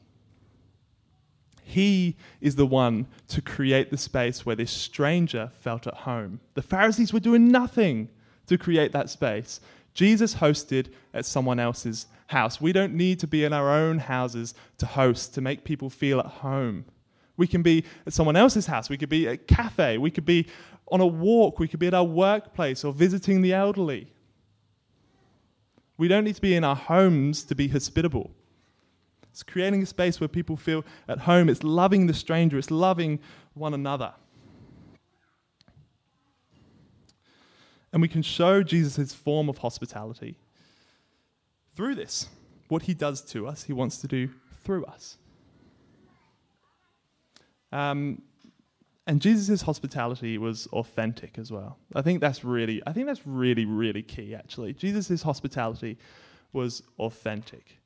He 1.69 2.15
is 2.41 2.55
the 2.55 2.65
one 2.65 3.05
to 3.27 3.43
create 3.43 3.91
the 3.91 3.97
space 3.97 4.43
where 4.43 4.55
this 4.55 4.71
stranger 4.71 5.51
felt 5.59 5.85
at 5.85 5.93
home. 5.93 6.39
The 6.55 6.63
Pharisees 6.63 7.13
were 7.13 7.19
doing 7.19 7.51
nothing 7.51 8.09
to 8.47 8.57
create 8.57 8.91
that 8.93 9.11
space. 9.11 9.59
Jesus 9.93 10.33
hosted 10.33 10.87
at 11.13 11.27
someone 11.27 11.59
else's 11.59 12.07
house. 12.25 12.59
We 12.59 12.73
don't 12.73 12.95
need 12.95 13.19
to 13.19 13.27
be 13.27 13.43
in 13.43 13.53
our 13.53 13.69
own 13.69 13.99
houses 13.99 14.55
to 14.79 14.87
host, 14.87 15.35
to 15.35 15.41
make 15.41 15.63
people 15.63 15.91
feel 15.91 16.19
at 16.19 16.25
home. 16.25 16.85
We 17.37 17.45
can 17.45 17.61
be 17.61 17.85
at 18.07 18.13
someone 18.13 18.35
else's 18.35 18.65
house. 18.65 18.89
We 18.89 18.97
could 18.97 19.09
be 19.09 19.27
at 19.27 19.33
a 19.35 19.37
cafe. 19.37 19.99
We 19.99 20.09
could 20.09 20.25
be 20.25 20.47
on 20.91 21.01
a 21.01 21.05
walk. 21.05 21.59
We 21.59 21.67
could 21.67 21.79
be 21.79 21.85
at 21.85 21.93
our 21.93 22.03
workplace 22.03 22.83
or 22.83 22.93
visiting 22.93 23.43
the 23.43 23.53
elderly. 23.53 24.11
We 25.97 26.07
don't 26.07 26.23
need 26.23 26.35
to 26.35 26.41
be 26.41 26.55
in 26.55 26.63
our 26.63 26.75
homes 26.75 27.43
to 27.43 27.53
be 27.53 27.67
hospitable. 27.67 28.31
It's 29.39 29.49
creating 29.49 29.81
a 29.83 29.85
space 29.85 30.19
where 30.19 30.27
people 30.27 30.57
feel 30.57 30.83
at 31.07 31.19
home. 31.19 31.47
It's 31.47 31.63
loving 31.63 32.07
the 32.07 32.13
stranger. 32.13 32.57
It's 32.57 32.69
loving 32.69 33.19
one 33.53 33.73
another. 33.73 34.13
And 37.93 38.01
we 38.01 38.09
can 38.09 38.21
show 38.21 38.63
Jesus' 38.63 39.13
form 39.13 39.47
of 39.47 39.59
hospitality 39.59 40.35
through 41.73 41.95
this. 41.95 42.27
What 42.67 42.81
he 42.81 42.93
does 42.93 43.21
to 43.31 43.47
us, 43.47 43.63
he 43.63 43.71
wants 43.71 43.99
to 43.99 44.07
do 44.07 44.29
through 44.61 44.83
us. 44.83 45.17
Um, 47.71 48.21
And 49.07 49.21
Jesus' 49.21 49.61
hospitality 49.61 50.37
was 50.37 50.67
authentic 50.73 51.39
as 51.39 51.49
well. 51.49 51.77
I 51.95 52.01
think 52.01 52.19
that's 52.19 52.43
really, 52.43 52.81
I 52.85 52.91
think 52.93 53.07
that's 53.07 53.25
really, 53.25 53.65
really 53.65 54.03
key 54.03 54.35
actually. 54.35 54.73
Jesus' 54.73 55.23
hospitality 55.23 55.97
was 56.51 56.83
authentic. 56.97 57.78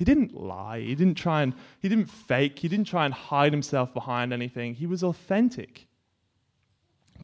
He 0.00 0.04
didn't 0.06 0.34
lie. 0.34 0.80
He 0.80 0.94
didn't 0.94 1.16
try 1.16 1.42
and 1.42 1.52
he 1.78 1.86
didn't 1.86 2.08
fake. 2.08 2.58
He 2.58 2.68
didn't 2.68 2.86
try 2.86 3.04
and 3.04 3.12
hide 3.12 3.52
himself 3.52 3.92
behind 3.92 4.32
anything. 4.32 4.72
He 4.72 4.86
was 4.86 5.04
authentic. 5.04 5.88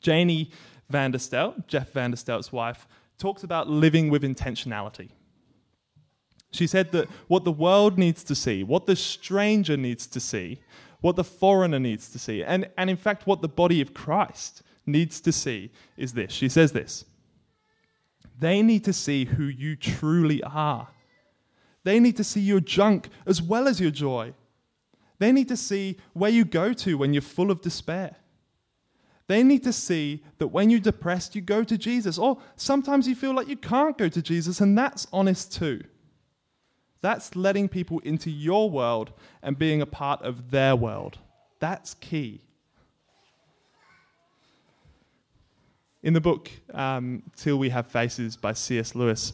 Janie 0.03 0.51
Vanderstelt, 0.93 1.69
Jeff 1.69 1.91
Vanderstelt's 1.95 2.53
wife, 2.53 2.87
talks 3.17 3.43
about 3.43 3.67
living 3.67 4.11
with 4.11 4.23
intentionality. 4.23 5.09
She 6.51 6.67
said 6.67 6.93
that 6.93 7.09
what 7.29 7.45
the 7.45 7.51
world 7.51 7.97
needs 7.97 8.23
to 8.25 8.35
see, 8.35 8.63
what 8.63 8.85
the 8.85 8.95
stranger 8.95 9.79
needs 9.79 10.07
to 10.09 10.21
see, 10.21 10.61
what 11.01 11.17
the 11.17 11.25
foreigner 11.25 11.79
needs 11.79 12.11
to 12.11 12.19
see, 12.19 12.45
and, 12.45 12.69
and 12.77 12.91
in 12.91 12.99
fact, 12.99 13.27
what 13.27 13.41
the 13.41 13.49
body 13.49 13.81
of 13.81 13.95
Christ 13.95 14.63
needs 14.85 15.19
to 15.23 15.33
see 15.33 15.71
is 15.97 16.13
this. 16.13 16.31
She 16.31 16.51
says 16.51 16.73
this 16.73 17.07
They 18.39 18.61
need 18.61 18.85
to 18.85 18.93
see 18.93 19.25
who 19.25 19.45
you 19.45 19.77
truly 19.77 20.43
are. 20.43 20.89
They 21.87 22.01
need 22.01 22.17
to 22.17 22.25
see 22.25 22.41
your 22.41 22.59
junk 22.59 23.11
as 23.27 23.41
well 23.41 23.69
as 23.69 23.81
your 23.81 23.93
joy. 23.93 24.35
They 25.21 25.31
need 25.31 25.47
to 25.47 25.57
see 25.57 25.99
where 26.15 26.33
you 26.33 26.45
go 26.45 26.73
to 26.73 26.99
when 26.99 27.15
you're 27.15 27.23
full 27.23 27.49
of 27.49 27.61
despair. 27.61 28.17
They 29.29 29.45
need 29.45 29.63
to 29.63 29.73
see 29.73 30.25
that 30.39 30.49
when 30.49 30.69
you're 30.69 30.81
depressed, 30.81 31.37
you 31.37 31.43
go 31.43 31.63
to 31.63 31.79
Jesus. 31.79 32.19
Or 32.19 32.39
sometimes 32.57 33.07
you 33.07 33.15
feel 33.15 33.33
like 33.35 33.47
you 33.47 33.57
can't 33.57 33.97
go 33.97 34.09
to 34.09 34.21
Jesus, 34.21 34.61
and 34.61 34.77
that's 34.77 35.07
honest 35.13 35.53
too. 35.53 35.81
That's 37.03 37.37
letting 37.37 37.69
people 37.69 38.01
into 38.01 38.33
your 38.33 38.69
world 38.69 39.13
and 39.41 39.57
being 39.57 39.81
a 39.81 39.87
part 39.87 40.23
of 40.23 40.51
their 40.51 40.75
world. 40.75 41.19
That's 41.61 41.95
key. 41.95 42.41
In 46.03 46.15
the 46.15 46.21
book 46.21 46.51
um, 46.75 47.23
Till 47.37 47.59
We 47.59 47.69
Have 47.69 47.87
Faces 47.87 48.37
by 48.37 48.55
C.S. 48.55 48.97
Lewis, 48.97 49.33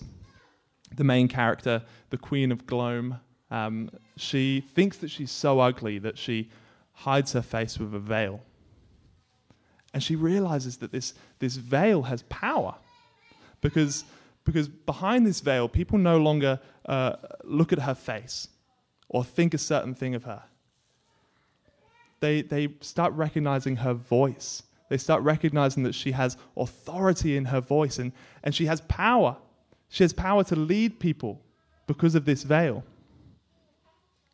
the 0.97 1.05
main 1.05 1.29
character, 1.29 1.83
the 2.11 2.19
Queen 2.19 2.53
of 2.53 2.67
Glome, 2.67 3.21
um, 3.51 3.91
she 4.17 4.61
thinks 4.61 4.97
that 4.99 5.11
she's 5.11 5.31
so 5.31 5.61
ugly 5.61 5.99
that 5.99 6.17
she 6.17 6.51
hides 6.93 7.33
her 7.33 7.43
face 7.43 7.79
with 7.79 7.95
a 7.95 7.99
veil. 7.99 8.41
And 9.95 10.03
she 10.03 10.17
realizes 10.17 10.79
that 10.79 10.91
this, 10.91 11.15
this 11.39 11.57
veil 11.57 12.03
has 12.03 12.23
power 12.25 12.75
because, 13.61 14.05
because 14.45 14.69
behind 14.69 15.27
this 15.27 15.41
veil, 15.41 15.69
people 15.69 15.99
no 15.99 16.19
longer 16.19 16.61
uh, 16.87 17.17
look 17.45 17.73
at 17.73 17.81
her 17.81 17.95
face 17.95 18.49
or 19.09 19.23
think 19.23 19.53
a 19.53 19.59
certain 19.59 19.95
thing 19.95 20.15
of 20.15 20.25
her. 20.25 20.43
They, 22.21 22.43
they 22.43 22.69
start 22.81 23.13
recognizing 23.15 23.77
her 23.77 23.93
voice. 23.95 24.63
They 24.89 24.97
start 24.97 25.23
recognizing 25.23 25.83
that 25.83 25.95
she 25.95 26.13
has 26.13 26.37
authority 26.57 27.37
in 27.37 27.47
her 27.47 27.61
voice 27.61 27.99
and, 27.99 28.13
and 28.43 28.55
she 28.55 28.67
has 28.67 28.81
power. 28.83 29.37
She 29.93 30.03
has 30.05 30.15
power 30.15 30.43
to 30.45 30.57
lead 30.57 30.99
people 30.99 31.39
because 31.87 32.15
of 32.15 32.25
this 32.25 32.45
veil. 32.45 32.83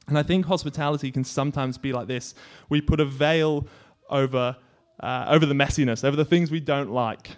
And 0.07 0.17
I 0.17 0.23
think 0.23 0.47
hospitality 0.47 1.11
can 1.11 1.25
sometimes 1.25 1.77
be 1.77 1.93
like 1.93 2.07
this 2.07 2.37
we 2.69 2.81
put 2.81 3.01
a 3.01 3.05
veil 3.05 3.67
over 4.09 4.57
uh, 5.01 5.25
over 5.29 5.47
the 5.47 5.55
messiness, 5.55 6.05
over 6.05 6.17
the 6.17 6.25
things 6.25 6.53
we 6.53 6.61
don't 6.61 6.93
like. 6.93 7.31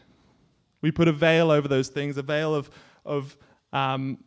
We 0.83 0.91
put 0.91 1.09
a 1.09 1.13
veil 1.13 1.51
over 1.51 1.67
those 1.67 1.89
things, 1.89 2.19
a 2.19 2.23
veil 2.23 2.55
of, 2.55 2.71
of, 3.07 3.37
um, 3.73 4.19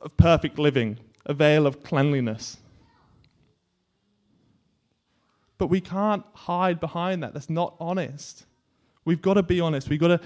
of 0.00 0.16
perfect 0.16 0.58
living, 0.58 0.96
a 1.26 1.34
veil 1.34 1.66
of 1.66 1.82
cleanliness. 1.82 2.56
But 5.56 5.68
we 5.68 5.80
can't 5.80 6.24
hide 6.34 6.78
behind 6.78 7.24
that. 7.24 7.34
That's 7.34 7.50
not 7.50 7.74
honest. 7.80 8.46
We've 9.04 9.22
got 9.22 9.34
to 9.34 9.42
be 9.42 9.60
honest. 9.60 9.88
We've 9.88 10.00
got 10.00 10.08
to 10.08 10.20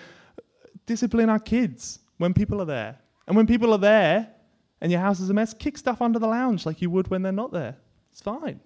discipline 0.87 1.29
our 1.31 1.39
kids 1.39 1.99
when 2.23 2.33
people 2.33 2.63
are 2.63 2.67
there. 2.67 3.01
And 3.27 3.37
when 3.37 3.49
people 3.49 3.73
are 3.73 3.79
there 3.79 4.29
and 4.81 4.93
your 4.93 5.01
house 5.01 5.19
is 5.19 5.29
a 5.29 5.35
mess, 5.35 5.53
kick 5.53 5.77
stuff 5.77 6.01
under 6.01 6.21
the 6.21 6.29
lounge 6.29 6.65
like 6.65 6.81
you 6.81 6.89
would 6.89 7.09
when 7.09 7.23
they're 7.23 7.33
not 7.33 7.51
there. 7.51 7.77
It's 8.13 8.21
fine. 8.21 8.61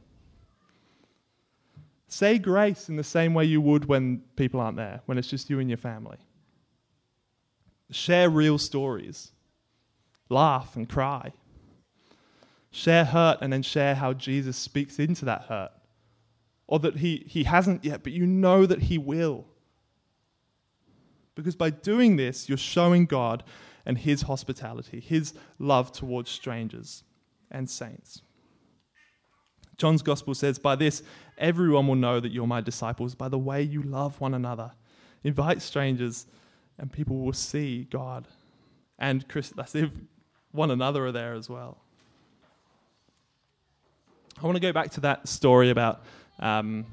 Say 2.07 2.39
grace 2.39 2.91
in 2.91 2.97
the 2.97 3.03
same 3.03 3.33
way 3.33 3.47
you 3.47 3.63
would 3.63 3.87
when 3.87 4.23
people 4.37 4.61
aren't 4.61 4.77
there, 4.77 5.01
when 5.07 5.17
it's 5.17 5.29
just 5.29 5.49
you 5.49 5.59
and 5.59 5.71
your 5.71 5.79
family. 5.79 6.19
Share 7.91 8.29
real 8.29 8.59
stories. 8.59 9.33
Laugh 10.29 10.77
and 10.77 10.87
cry. 10.87 11.33
Share 12.71 13.07
hurt 13.07 13.39
and 13.41 13.51
then 13.51 13.63
share 13.63 13.95
how 13.95 14.13
Jesus 14.13 14.59
speaks 14.59 14.99
into 14.99 15.25
that 15.25 15.43
hurt. 15.45 15.73
Or 16.67 16.79
that 16.81 16.97
he, 16.97 17.25
he 17.27 17.45
hasn't 17.45 17.87
yet, 17.87 18.03
but 18.03 18.13
you 18.13 18.27
know 18.27 18.67
that 18.67 18.83
he 18.83 18.99
will. 18.99 19.47
Because 21.37 21.55
by 21.55 21.71
doing 21.71 22.17
this, 22.17 22.49
you're 22.49 22.59
showing 22.59 23.07
God 23.07 23.45
and 23.85 23.97
his 23.97 24.23
hospitality, 24.23 24.99
his 24.99 25.35
love 25.61 25.93
towards 25.93 26.29
strangers 26.29 27.05
and 27.53 27.71
saints. 27.71 28.23
John's 29.77 30.03
gospel 30.03 30.35
says, 30.35 30.59
By 30.59 30.75
this, 30.75 31.03
everyone 31.39 31.87
will 31.87 31.95
know 31.95 32.19
that 32.19 32.33
you're 32.33 32.47
my 32.47 32.61
disciples, 32.61 33.15
by 33.15 33.29
the 33.29 33.39
way 33.39 33.63
you 33.63 33.83
love 33.83 34.21
one 34.21 34.35
another. 34.35 34.73
Invite 35.23 35.63
strangers, 35.63 36.27
and 36.79 36.91
people 36.91 37.19
will 37.19 37.33
see 37.33 37.87
God. 37.91 38.27
And 38.99 39.29
Chris, 39.29 39.51
that's 39.51 39.75
if 39.75 39.91
one 40.53 40.71
another 40.71 41.07
are 41.07 41.13
there 41.13 41.35
as 41.35 41.49
well. 41.51 41.79
I 44.43 44.45
want 44.45 44.57
to 44.57 44.61
go 44.61 44.73
back 44.73 44.91
to 44.93 45.01
that 45.01 45.29
story 45.29 45.71
about 45.71 46.05
um, 46.39 46.87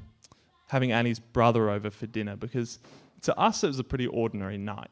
having 0.68 0.92
Annie's 0.92 1.18
brother 1.18 1.70
over 1.70 1.90
for 1.90 2.06
dinner 2.06 2.36
because 2.36 2.78
to 3.24 3.38
us 3.38 3.64
it 3.64 3.66
was 3.66 3.78
a 3.78 3.84
pretty 3.84 4.06
ordinary 4.06 4.56
night. 4.58 4.90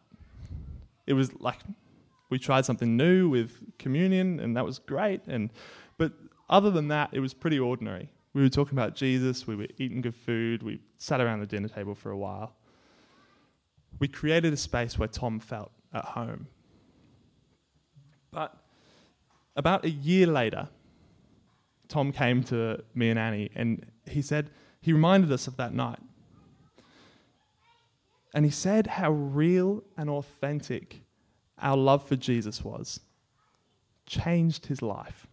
It 1.07 1.15
was 1.15 1.33
like 1.41 1.61
we 2.31 2.39
tried 2.39 2.65
something 2.65 2.97
new 2.97 3.29
with 3.29 3.61
communion, 3.79 4.41
and 4.41 4.57
that 4.57 4.65
was 4.65 4.79
great. 4.79 5.23
And 5.27 5.51
but 5.99 6.13
other 6.49 6.71
than 6.71 6.89
that, 6.89 7.11
it 7.13 7.21
was 7.21 7.35
pretty 7.35 7.59
ordinary. 7.59 8.11
We 8.35 8.43
were 8.43 8.49
talking 8.49 8.77
about 8.79 8.95
Jesus, 8.95 9.47
we 9.47 9.57
were 9.57 9.67
eating 9.79 10.01
good 10.01 10.15
food, 10.15 10.63
we 10.63 10.81
sat 10.97 11.21
around 11.21 11.41
the 11.41 11.47
dinner 11.47 11.69
table 11.69 11.95
for 11.95 12.11
a 12.11 12.17
while. 12.17 12.57
We 13.99 14.09
created 14.09 14.53
a 14.53 14.57
space 14.57 14.99
where 14.99 15.09
Tom 15.09 15.39
felt 15.39 15.71
at 15.93 16.05
home. 16.05 16.47
But 18.31 18.57
about 19.55 19.85
a 19.85 19.91
year 19.91 20.27
later, 20.27 20.69
Tom 21.89 22.11
came 22.11 22.43
to 22.45 22.83
me 22.95 23.11
and 23.11 23.19
Annie 23.19 23.51
and 23.55 23.85
he 24.07 24.23
said, 24.23 24.51
he 24.81 24.95
reminded 24.95 25.31
us 25.31 25.47
of 25.47 25.59
that 25.59 25.75
night. 25.75 26.01
And 28.35 28.45
he 28.45 28.51
said 28.51 28.87
how 28.87 29.13
real 29.13 29.83
and 29.97 30.09
authentic 30.09 31.03
our 31.59 31.77
love 31.77 32.07
for 32.07 32.17
Jesus 32.17 32.65
was. 32.65 33.01
Changed 34.07 34.67
his 34.67 34.83
life. 34.83 35.27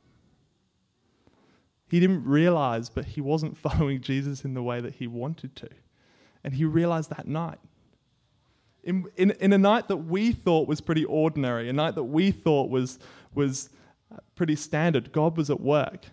He 1.89 1.99
didn't 1.99 2.23
realize, 2.23 2.89
but 2.89 3.05
he 3.05 3.21
wasn't 3.21 3.57
following 3.65 4.01
Jesus 4.01 4.45
in 4.45 4.53
the 4.53 4.63
way 4.63 4.81
that 4.81 4.95
he 4.95 5.07
wanted 5.07 5.55
to. 5.57 5.69
And 6.43 6.53
he 6.53 6.65
realized 6.65 7.09
that 7.09 7.27
night. 7.27 7.59
In, 8.83 9.05
in, 9.17 9.31
in 9.31 9.51
a 9.51 9.57
night 9.57 9.87
that 9.89 9.97
we 9.97 10.31
thought 10.31 10.67
was 10.67 10.79
pretty 10.79 11.03
ordinary, 11.03 11.67
a 11.67 11.73
night 11.73 11.95
that 11.95 12.05
we 12.05 12.31
thought 12.31 12.69
was, 12.69 12.97
was 13.33 13.69
pretty 14.35 14.55
standard, 14.55 15.11
God 15.11 15.35
was 15.35 15.49
at 15.49 15.59
work. 15.59 16.05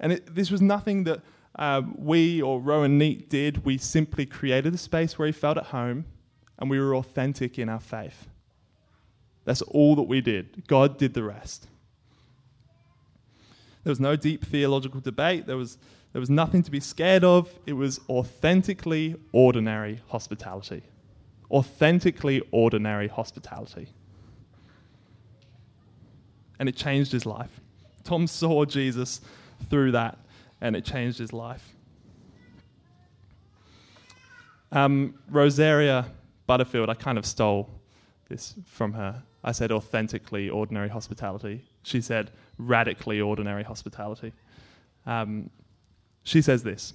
And 0.00 0.12
it, 0.12 0.34
this 0.34 0.50
was 0.50 0.60
nothing 0.60 1.04
that 1.04 1.20
uh, 1.56 1.82
we 1.96 2.42
or 2.42 2.60
Rowan 2.60 2.98
Neat 2.98 3.28
did. 3.28 3.64
We 3.64 3.78
simply 3.78 4.26
created 4.26 4.74
a 4.74 4.78
space 4.78 5.18
where 5.18 5.26
he 5.26 5.32
felt 5.32 5.56
at 5.56 5.66
home 5.66 6.04
and 6.58 6.70
we 6.70 6.78
were 6.78 6.96
authentic 6.96 7.58
in 7.58 7.68
our 7.68 7.80
faith. 7.80 8.28
That's 9.44 9.62
all 9.62 9.96
that 9.96 10.02
we 10.02 10.20
did. 10.20 10.66
God 10.66 10.98
did 10.98 11.14
the 11.14 11.22
rest. 11.22 11.66
There 13.82 13.90
was 13.90 14.00
no 14.00 14.16
deep 14.16 14.44
theological 14.44 15.00
debate. 15.00 15.46
There 15.46 15.58
was, 15.58 15.76
there 16.12 16.20
was 16.20 16.30
nothing 16.30 16.62
to 16.62 16.70
be 16.70 16.80
scared 16.80 17.22
of. 17.22 17.52
It 17.66 17.74
was 17.74 18.00
authentically 18.08 19.16
ordinary 19.32 20.00
hospitality. 20.08 20.82
Authentically 21.50 22.42
ordinary 22.50 23.08
hospitality. 23.08 23.88
And 26.58 26.68
it 26.68 26.76
changed 26.76 27.12
his 27.12 27.26
life. 27.26 27.60
Tom 28.04 28.26
saw 28.26 28.64
Jesus 28.64 29.20
through 29.68 29.92
that, 29.92 30.18
and 30.60 30.76
it 30.76 30.84
changed 30.84 31.18
his 31.18 31.32
life. 31.32 31.74
Um, 34.72 35.14
Rosaria 35.30 36.06
Butterfield, 36.46 36.90
I 36.90 36.94
kind 36.94 37.16
of 37.18 37.24
stole 37.24 37.70
this 38.28 38.54
from 38.66 38.92
her. 38.94 39.22
I 39.42 39.52
said 39.52 39.70
authentically 39.70 40.48
ordinary 40.50 40.88
hospitality. 40.88 41.64
She 41.82 42.00
said 42.00 42.30
radically 42.58 43.20
ordinary 43.20 43.62
hospitality. 43.62 44.32
Um, 45.06 45.50
she 46.22 46.40
says 46.42 46.62
this. 46.62 46.94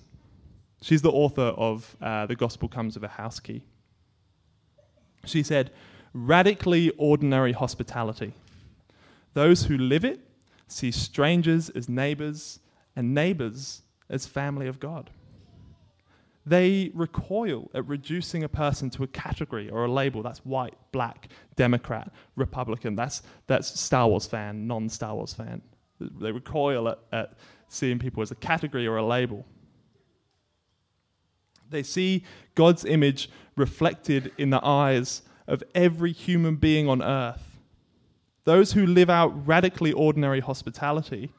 She's 0.81 1.01
the 1.01 1.11
author 1.11 1.53
of 1.57 1.95
uh, 2.01 2.25
The 2.25 2.35
Gospel 2.35 2.67
Comes 2.67 2.95
with 2.95 3.03
a 3.03 3.07
House 3.13 3.39
Key. 3.39 3.63
She 5.25 5.43
said, 5.43 5.71
radically 6.13 6.91
ordinary 6.97 7.51
hospitality. 7.51 8.33
Those 9.33 9.65
who 9.65 9.77
live 9.77 10.05
it 10.05 10.19
see 10.67 10.91
strangers 10.91 11.69
as 11.69 11.89
neighbors 11.89 12.59
and 12.99 13.13
neighbors 13.13 13.81
as 14.09 14.27
family 14.27 14.67
of 14.67 14.77
God. 14.77 15.09
they 16.45 16.91
recoil 16.93 17.69
at 17.73 17.87
reducing 17.87 18.43
a 18.43 18.49
person 18.49 18.89
to 18.89 19.03
a 19.03 19.07
category 19.07 19.69
or 19.69 19.85
a 19.85 19.91
label. 19.91 20.21
That's 20.21 20.39
white, 20.39 20.75
black, 20.91 21.29
Democrat, 21.55 22.11
Republican. 22.35 22.95
That's, 22.95 23.21
that's 23.47 23.79
Star 23.79 24.07
Wars 24.09 24.25
fan, 24.25 24.67
non 24.67 24.89
Star 24.89 25.15
Wars 25.15 25.33
fan. 25.33 25.61
They 25.99 26.31
recoil 26.31 26.89
at, 26.89 26.99
at 27.13 27.37
seeing 27.69 27.99
people 27.99 28.21
as 28.21 28.31
a 28.31 28.35
category 28.35 28.85
or 28.85 28.97
a 28.97 29.05
label. 29.05 29.45
They 31.69 31.83
see 31.83 32.25
God's 32.55 32.83
image 32.83 33.29
reflected 33.55 34.33
in 34.37 34.49
the 34.49 34.65
eyes 34.65 35.21
of 35.47 35.63
every 35.73 36.11
human 36.11 36.57
being 36.57 36.89
on 36.89 37.01
earth. 37.01 37.59
Those 38.43 38.73
who 38.73 38.85
live 38.85 39.09
out 39.09 39.47
radically 39.47 39.93
ordinary 39.93 40.41
hospitality 40.41 41.31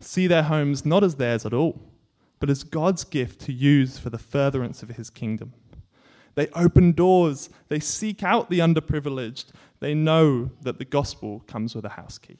see 0.00 0.26
their 0.26 0.44
homes 0.44 0.84
not 0.84 1.04
as 1.04 1.16
theirs 1.16 1.44
at 1.44 1.52
all, 1.52 1.80
but 2.40 2.50
as 2.50 2.62
God's 2.62 3.04
gift 3.04 3.40
to 3.42 3.52
use 3.52 3.98
for 3.98 4.10
the 4.10 4.18
furtherance 4.18 4.82
of 4.82 4.90
his 4.90 5.10
kingdom. 5.10 5.52
They 6.34 6.48
open 6.48 6.92
doors, 6.92 7.50
they 7.68 7.80
seek 7.80 8.22
out 8.22 8.48
the 8.48 8.60
underprivileged, 8.60 9.46
they 9.80 9.94
know 9.94 10.50
that 10.62 10.78
the 10.78 10.84
gospel 10.84 11.42
comes 11.46 11.74
with 11.74 11.84
a 11.84 11.90
house 11.90 12.18
key. 12.18 12.36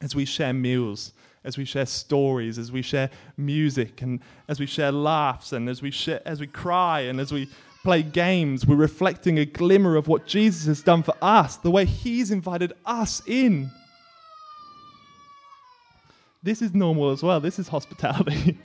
As 0.00 0.14
we 0.14 0.24
share 0.24 0.52
meals, 0.52 1.12
as 1.44 1.58
we 1.58 1.66
share 1.66 1.86
stories, 1.86 2.58
as 2.58 2.72
we 2.72 2.80
share 2.80 3.10
music, 3.36 4.00
and 4.00 4.20
as 4.48 4.58
we 4.58 4.66
share 4.66 4.90
laughs, 4.90 5.52
and 5.52 5.68
as 5.68 5.82
we, 5.82 5.90
share, 5.90 6.22
as 6.26 6.40
we 6.40 6.46
cry, 6.46 7.00
and 7.00 7.20
as 7.20 7.30
we 7.30 7.48
play 7.82 8.02
games, 8.02 8.66
we're 8.66 8.76
reflecting 8.76 9.38
a 9.38 9.44
glimmer 9.44 9.94
of 9.94 10.08
what 10.08 10.26
Jesus 10.26 10.64
has 10.66 10.82
done 10.82 11.02
for 11.02 11.14
us, 11.20 11.56
the 11.56 11.70
way 11.70 11.84
He's 11.84 12.30
invited 12.30 12.72
us 12.86 13.22
in. 13.26 13.70
This 16.44 16.60
is 16.60 16.74
normal 16.74 17.10
as 17.10 17.22
well. 17.22 17.40
This 17.40 17.58
is 17.58 17.68
hospitality. 17.68 18.58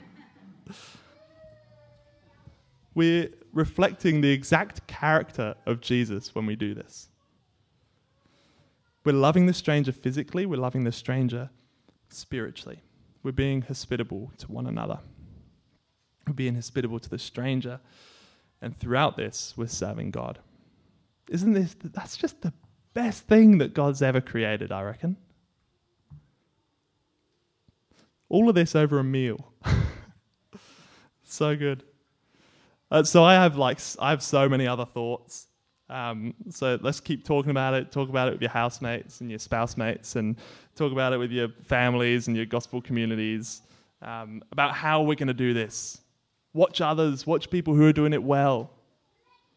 we're 2.94 3.30
reflecting 3.54 4.20
the 4.20 4.30
exact 4.30 4.86
character 4.86 5.54
of 5.64 5.80
Jesus 5.80 6.34
when 6.34 6.44
we 6.44 6.56
do 6.56 6.74
this. 6.74 7.08
We're 9.02 9.12
loving 9.12 9.46
the 9.46 9.54
stranger 9.54 9.92
physically, 9.92 10.44
we're 10.44 10.60
loving 10.60 10.84
the 10.84 10.92
stranger 10.92 11.48
spiritually. 12.10 12.82
We're 13.22 13.32
being 13.32 13.62
hospitable 13.62 14.30
to 14.38 14.52
one 14.52 14.66
another. 14.66 14.98
We're 16.26 16.34
being 16.34 16.56
hospitable 16.56 16.98
to 16.98 17.08
the 17.08 17.18
stranger. 17.18 17.80
And 18.60 18.76
throughout 18.76 19.16
this, 19.16 19.54
we're 19.56 19.68
serving 19.68 20.10
God. 20.10 20.38
Isn't 21.30 21.54
this, 21.54 21.74
that's 21.82 22.18
just 22.18 22.42
the 22.42 22.52
best 22.92 23.26
thing 23.26 23.56
that 23.58 23.72
God's 23.72 24.02
ever 24.02 24.20
created, 24.20 24.70
I 24.70 24.82
reckon. 24.82 25.16
All 28.30 28.48
of 28.48 28.54
this 28.54 28.74
over 28.74 28.98
a 28.98 29.04
meal. 29.04 29.52
so 31.24 31.54
good. 31.56 31.82
Uh, 32.90 33.02
so 33.02 33.22
I 33.22 33.34
have 33.34 33.56
like 33.56 33.78
I 33.98 34.10
have 34.10 34.22
so 34.22 34.48
many 34.48 34.66
other 34.66 34.86
thoughts. 34.86 35.48
Um, 35.90 36.34
so 36.48 36.78
let's 36.80 37.00
keep 37.00 37.24
talking 37.24 37.50
about 37.50 37.74
it. 37.74 37.90
Talk 37.90 38.08
about 38.08 38.28
it 38.28 38.32
with 38.32 38.40
your 38.40 38.50
housemates 38.50 39.20
and 39.20 39.28
your 39.28 39.40
spouse 39.40 39.76
mates, 39.76 40.14
and 40.16 40.36
talk 40.76 40.92
about 40.92 41.12
it 41.12 41.18
with 41.18 41.32
your 41.32 41.48
families 41.66 42.28
and 42.28 42.36
your 42.36 42.46
gospel 42.46 42.80
communities 42.80 43.62
um, 44.00 44.42
about 44.52 44.74
how 44.74 45.02
we're 45.02 45.16
going 45.16 45.28
to 45.28 45.34
do 45.34 45.52
this. 45.52 46.00
Watch 46.52 46.80
others. 46.80 47.26
Watch 47.26 47.50
people 47.50 47.74
who 47.74 47.86
are 47.86 47.92
doing 47.92 48.12
it 48.12 48.22
well. 48.22 48.70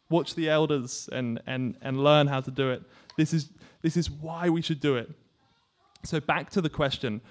Watch 0.10 0.36
the 0.36 0.50
elders 0.50 1.10
and, 1.12 1.42
and, 1.48 1.76
and 1.82 2.04
learn 2.04 2.28
how 2.28 2.42
to 2.42 2.52
do 2.52 2.72
it. 2.72 2.84
This 3.18 3.34
is, 3.34 3.50
this 3.82 3.98
is 3.98 4.12
why 4.12 4.50
we 4.50 4.62
should 4.62 4.80
do 4.80 4.98
it. 4.98 5.10
So, 6.04 6.20
back 6.20 6.50
to 6.52 6.62
the 6.62 6.70
question 6.70 7.22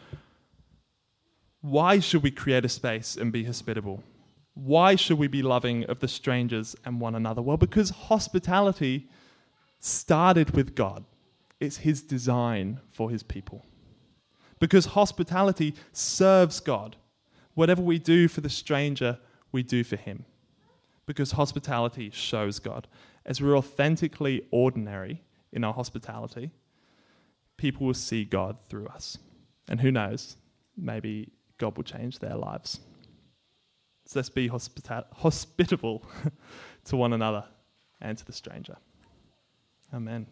why 1.62 2.00
should 2.00 2.24
we 2.24 2.30
create 2.30 2.64
a 2.64 2.68
space 2.68 3.16
and 3.16 3.32
be 3.32 3.44
hospitable? 3.44 4.02
Why 4.54 4.96
should 4.96 5.18
we 5.18 5.28
be 5.28 5.42
loving 5.42 5.84
of 5.84 6.00
the 6.00 6.08
strangers 6.08 6.76
and 6.84 7.00
one 7.00 7.14
another? 7.14 7.40
Well, 7.40 7.56
because 7.56 7.90
hospitality 7.90 9.08
started 9.80 10.50
with 10.50 10.74
God, 10.74 11.04
it's 11.60 11.78
His 11.78 12.02
design 12.02 12.80
for 12.90 13.10
His 13.10 13.22
people. 13.22 13.64
Because 14.58 14.86
hospitality 14.86 15.74
serves 15.92 16.60
God. 16.60 16.96
Whatever 17.54 17.82
we 17.82 17.98
do 17.98 18.28
for 18.28 18.40
the 18.40 18.50
stranger, 18.50 19.18
we 19.52 19.62
do 19.62 19.84
for 19.84 19.96
Him. 19.96 20.24
Because 21.06 21.32
hospitality 21.32 22.10
shows 22.10 22.58
God. 22.58 22.88
As 23.24 23.40
we're 23.40 23.56
authentically 23.56 24.42
ordinary 24.50 25.22
in 25.52 25.62
our 25.62 25.72
hospitality, 25.72 26.50
people 27.56 27.86
will 27.86 27.94
see 27.94 28.24
God 28.24 28.56
through 28.68 28.86
us. 28.86 29.18
And 29.68 29.80
who 29.80 29.92
knows, 29.92 30.36
maybe 30.76 31.30
God 31.62 31.76
will 31.76 31.84
change 31.84 32.18
their 32.18 32.34
lives. 32.34 32.80
So 34.04 34.18
let's 34.18 34.30
be 34.30 34.48
hospita- 34.48 35.06
hospitable 35.14 36.04
to 36.86 36.96
one 36.96 37.12
another 37.12 37.44
and 38.00 38.18
to 38.18 38.26
the 38.26 38.32
stranger. 38.32 38.76
Amen. 39.94 40.26